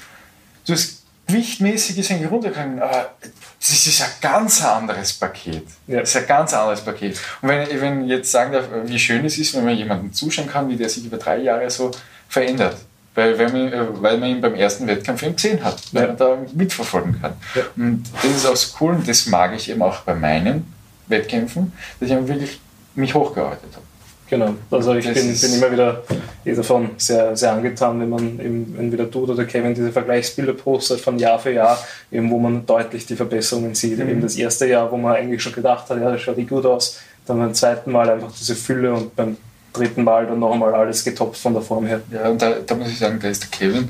[0.65, 3.13] du hast gewichtmäßig ist eigentlich runtergegangen, aber
[3.59, 5.65] das ist ein ganz anderes Paket.
[5.87, 5.99] Ja.
[5.99, 7.19] Das ist ein ganz anderes Paket.
[7.41, 10.47] Und wenn, wenn ich jetzt sagen darf, wie schön es ist, wenn man jemanden zuschauen
[10.47, 11.91] kann, wie der sich über drei Jahre so
[12.29, 12.77] verändert.
[13.13, 16.07] Weil, weil, man, äh, weil man ihn beim ersten Wettkampf eben gesehen hat, weil ja.
[16.09, 17.33] man da mitverfolgen kann.
[17.55, 17.63] Ja.
[17.77, 20.73] Und das ist auch so cool und das mag ich eben auch bei meinen
[21.07, 22.59] Wettkämpfen, dass ich wirklich
[22.95, 23.85] mich hochgearbeitet habe.
[24.27, 26.03] Genau, also ich bin, bin, immer wieder
[26.43, 30.99] eh davon sehr, sehr angetan, wenn man eben entweder du oder Kevin diese Vergleichsbilder postet
[30.99, 31.77] von Jahr für Jahr,
[32.11, 33.99] eben wo man deutlich die Verbesserungen sieht.
[33.99, 34.09] Mhm.
[34.09, 36.65] Eben das erste Jahr, wo man eigentlich schon gedacht hat, ja, das schaut eh gut
[36.65, 39.37] aus, dann beim zweiten Mal einfach diese Fülle und beim
[39.75, 42.01] dritten Mal dann noch einmal alles getoppt von der Form her.
[42.11, 43.89] Ja, und da, da muss ich sagen, da ist der Kevin.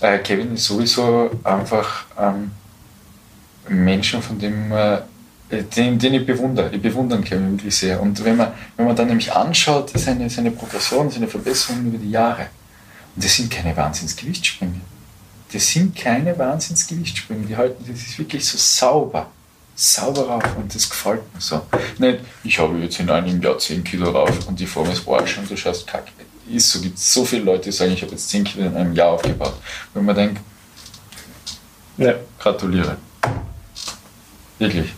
[0.00, 2.50] Äh, Kevin ist sowieso einfach ähm,
[3.68, 4.98] ein Mensch, von dem äh,
[5.50, 6.70] den, den ich bewundere.
[6.72, 8.00] Ich bewundere Kevin wirklich sehr.
[8.00, 12.10] Und wenn man, wenn man dann nämlich anschaut, seine, seine Progression, seine Verbesserungen über die
[12.10, 12.46] Jahre,
[13.16, 14.80] und das sind keine Wahnsinnsgewichtssprünge.
[15.52, 17.46] Das sind keine Wahnsinnsgewichtssprünge.
[17.46, 19.26] Die halten, das ist wirklich so sauber
[19.80, 21.62] sauber rauf und das gefällt mir so.
[21.98, 25.38] Nicht, ich habe jetzt in einem Jahr 10 Kilo rauf und die Form ist Arsch
[25.38, 26.12] und du schaust kacke.
[26.52, 28.94] Ist so, gibt so viele Leute, die sagen, ich habe jetzt 10 Kilo in einem
[28.94, 29.54] Jahr aufgebaut.
[29.94, 30.40] Wenn man denkt,
[31.96, 32.14] ja.
[32.38, 32.96] gratuliere.
[34.58, 34.92] Wirklich.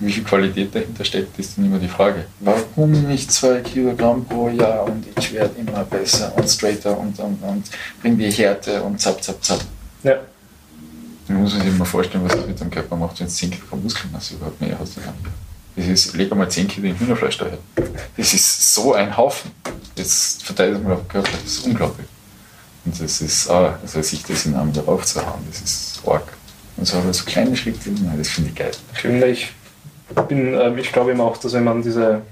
[0.00, 2.26] wie viel Qualität dahinter steckt, ist dann immer die Frage.
[2.40, 7.42] Warum nicht zwei Kilogramm pro Jahr und ich werde immer besser und straighter und, und,
[7.42, 7.70] und
[8.02, 9.60] bring die Härte und zap, zap, zap.
[10.02, 10.18] Ja.
[11.28, 13.82] Man muss sich immer vorstellen, was das mit dem Körper macht, wenn es 10 Kilogramm
[13.82, 14.96] Muskelmasse überhaupt mehr hast.
[15.76, 17.58] Das ist, leg einmal 10 Kilo in Hühnerfleisch daher.
[18.16, 19.50] Das ist so ein Haufen.
[19.96, 22.06] Das verteilt man auf den Körper, das ist unglaublich.
[22.84, 26.32] Und das ist, ah, also sich das in einem wieder aufzuhauen, das ist arg.
[26.76, 28.70] Und so aber so kleine Schritte, das finde ich geil.
[28.92, 29.52] Ich finde, ich
[30.28, 32.22] bin, äh, ich glaube eben auch, dass wenn man diese,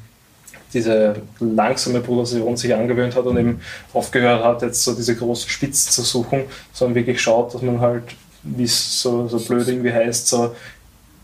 [0.73, 3.61] diese langsame Progression sich angewöhnt hat und eben
[3.93, 8.05] aufgehört hat, jetzt so diese großen Spitzen zu suchen, sondern wirklich schaut, dass man halt,
[8.45, 10.55] wie es so, so blöd irgendwie heißt, so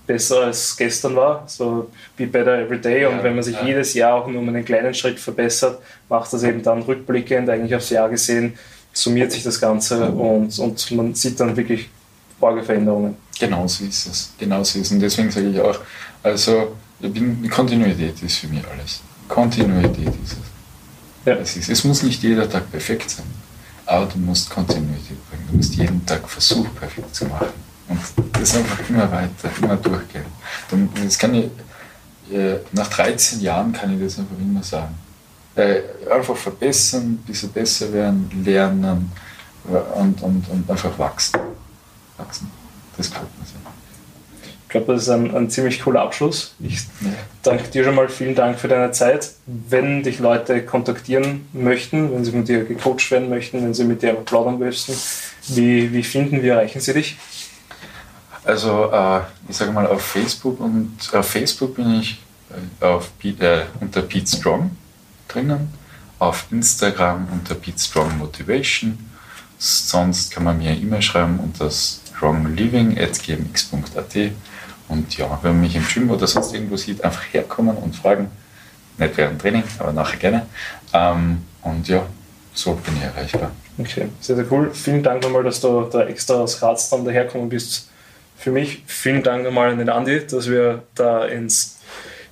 [0.06, 3.04] besser als gestern war, so be better every day.
[3.06, 3.64] Und ja, wenn man sich ja.
[3.64, 7.74] jedes Jahr auch nur um einen kleinen Schritt verbessert, macht das eben dann rückblickend, eigentlich
[7.74, 8.54] aufs Jahr gesehen,
[8.92, 11.88] summiert sich das Ganze und, und man sieht dann wirklich
[12.40, 13.16] arge Veränderungen.
[13.38, 14.32] Genau so ist es.
[14.38, 14.92] Genau so ist es.
[14.92, 15.78] Und deswegen sage ich auch,
[16.22, 19.00] also ich bin, Kontinuität ist für mich alles.
[19.28, 20.50] Kontinuität ist es.
[21.24, 21.34] Ja.
[21.34, 23.26] Es, ist, es muss nicht jeder Tag perfekt sein,
[23.90, 25.48] aber du musst Kontinuität bringen.
[25.50, 27.48] Du musst jeden Tag versuchen, perfekt zu machen.
[27.88, 28.00] Und
[28.34, 30.26] das einfach immer weiter, immer durchgehen.
[31.04, 31.50] Das kann ich,
[32.32, 34.94] äh, nach 13 Jahren kann ich das einfach immer sagen.
[35.56, 39.10] Äh, einfach verbessern, ein bisschen besser werden, lernen
[39.68, 41.40] äh, und, und, und einfach wachsen.
[42.16, 42.48] wachsen.
[42.96, 43.79] Das gefällt mir sehr.
[44.70, 46.54] Ich glaube, das ist ein, ein, ziemlich cooler Abschluss.
[46.60, 46.82] Ich
[47.42, 49.32] danke dir schon mal, vielen Dank für deine Zeit.
[49.46, 54.02] Wenn dich Leute kontaktieren möchten, wenn sie von dir gecoacht werden möchten, wenn sie mit
[54.02, 54.94] dir plaudern möchten,
[55.48, 57.16] wie, wie finden, wie erreichen sie dich?
[58.44, 62.22] Also äh, ich sage mal auf Facebook und auf Facebook bin ich
[62.80, 64.70] äh, auf, äh, unter Pete Strong
[65.26, 65.74] drinnen,
[66.20, 69.10] auf Instagram unter Pete Strong Motivation.
[69.58, 74.30] Sonst kann man mir eine E-Mail schreiben unter strongliving.gmx.at.
[74.90, 78.28] Und ja, wenn man mich im Gym oder sonst irgendwo sieht, einfach herkommen und fragen.
[78.98, 80.46] Nicht während Training, aber nachher gerne.
[80.92, 82.04] Ähm, und ja,
[82.52, 83.52] so bin ich erreichbar.
[83.78, 84.72] Okay, sehr, sehr cool.
[84.74, 87.88] Vielen Dank nochmal, dass du da extra aus Graz dann daherkommen bist.
[88.36, 91.78] Für mich vielen Dank nochmal an den Andi, dass wir da ins,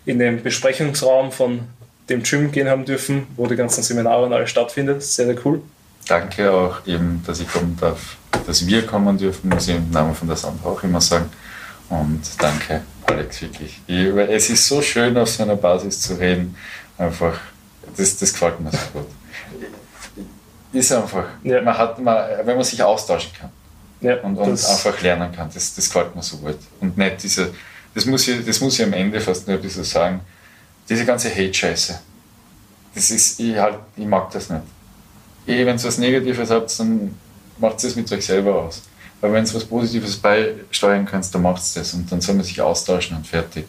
[0.05, 1.61] in den Besprechungsraum von
[2.09, 5.03] dem Gym gehen haben dürfen, wo die ganzen Seminare und alles stattfindet.
[5.03, 5.63] Sehr, sehr cool.
[6.09, 10.15] Danke auch eben, dass ich kommen darf, dass wir kommen dürfen, muss ich im Namen
[10.15, 11.31] von der Sandra auch immer sagen.
[11.91, 13.81] Und danke, Alex, wirklich.
[13.87, 16.55] Ich, es ist so schön, auf so einer Basis zu reden.
[16.99, 17.39] Einfach,
[17.97, 19.07] das, das gefällt mir so gut.
[20.73, 21.63] Ist einfach, ja.
[21.63, 23.51] man hat, man, wenn man sich austauschen kann
[24.03, 26.59] ja, und, und einfach lernen kann, das, das gefällt mir so gut.
[26.81, 27.55] Und nicht diese,
[27.95, 30.21] das muss ich, das muss ich am Ende fast nur ein bisschen sagen,
[30.89, 31.99] diese ganze Hate-Scheiße,
[32.95, 34.63] das ist, ich, halt, ich mag das nicht.
[35.47, 37.15] Wenn ihr was Negatives habt, dann
[37.59, 38.83] macht es mit euch selber aus.
[39.21, 42.45] Aber wenn ihr was Positives beisteuern könnt, dann macht es das und dann soll man
[42.45, 43.67] sich austauschen und fertig.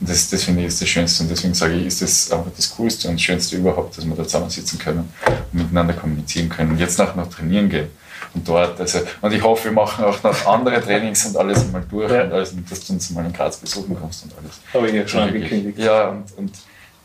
[0.00, 2.50] Und das, das finde ich ist das Schönste und deswegen sage ich, ist das einfach
[2.56, 5.12] das Coolste und Schönste überhaupt, dass wir da zusammensitzen können
[5.52, 6.70] und miteinander kommunizieren können.
[6.70, 7.88] Und jetzt nachher noch trainieren gehen
[8.34, 8.80] und dort.
[8.80, 12.24] Also, und ich hoffe, wir machen auch noch andere Trainings und alles mal durch ja.
[12.24, 14.60] und alles, und dass du uns mal in Graz besuchen kommst und alles.
[14.72, 15.78] Habe ich ja schon angekündigt.
[15.78, 16.52] Ja, und, und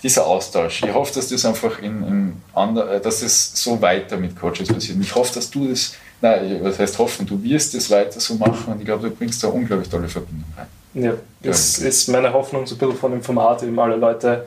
[0.01, 0.83] dieser Austausch.
[0.83, 4.97] Ich hoffe, dass das einfach in, in ander, dass es so weiter mit Coaches passiert.
[5.01, 5.93] Ich hoffe, dass du das,
[6.23, 9.43] nein, was heißt hoffen, du wirst das weiter so machen und ich glaube, du bringst
[9.43, 10.67] da unglaublich tolle Verbindung rein.
[10.95, 11.87] Ja, das ja.
[11.87, 14.45] ist meine Hoffnung, so ein bisschen von dem Format, eben alle Leute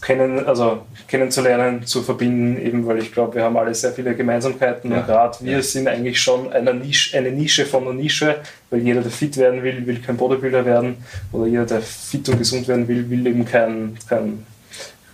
[0.00, 4.90] kennen, also kennenzulernen, zu verbinden, eben weil ich glaube, wir haben alle sehr viele Gemeinsamkeiten
[4.90, 4.98] ja.
[4.98, 5.62] und gerade wir ja.
[5.62, 8.36] sind eigentlich schon eine Nische, eine Nische von einer Nische,
[8.70, 10.96] weil jeder, der fit werden will, will kein Bodybuilder werden
[11.32, 14.46] oder jeder, der fit und gesund werden will, will eben kein, kein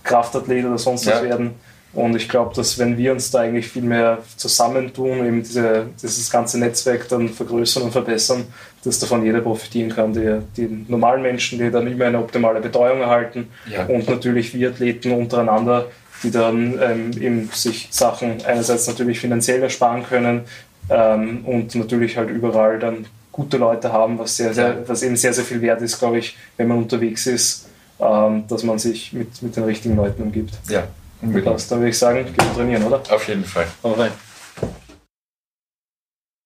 [0.03, 1.55] Kraftathlet oder sonst was werden.
[1.93, 6.29] Und ich glaube, dass wenn wir uns da eigentlich viel mehr zusammentun, eben diese, dieses
[6.29, 8.45] ganze Netzwerk dann vergrößern und verbessern,
[8.83, 10.13] dass davon jeder profitieren kann.
[10.13, 13.85] Die, die normalen Menschen, die dann immer eine optimale Betreuung erhalten ja.
[13.85, 15.87] und natürlich wir Athleten untereinander,
[16.23, 20.41] die dann ähm, eben sich Sachen einerseits natürlich finanziell ersparen können
[20.89, 25.33] ähm, und natürlich halt überall dann gute Leute haben, was, sehr, sehr, was eben sehr,
[25.33, 27.67] sehr viel wert ist, glaube ich, wenn man unterwegs ist,
[27.99, 30.53] ähm, dass man sich mit, mit den richtigen Leuten umgibt.
[30.69, 30.83] Ja,
[31.21, 31.45] Unbedingt.
[31.45, 31.71] Passt.
[31.71, 33.01] Dann würde ich sagen, gehen wir trainieren, oder?
[33.09, 33.67] Auf jeden Fall.
[33.83, 34.11] Hau rein.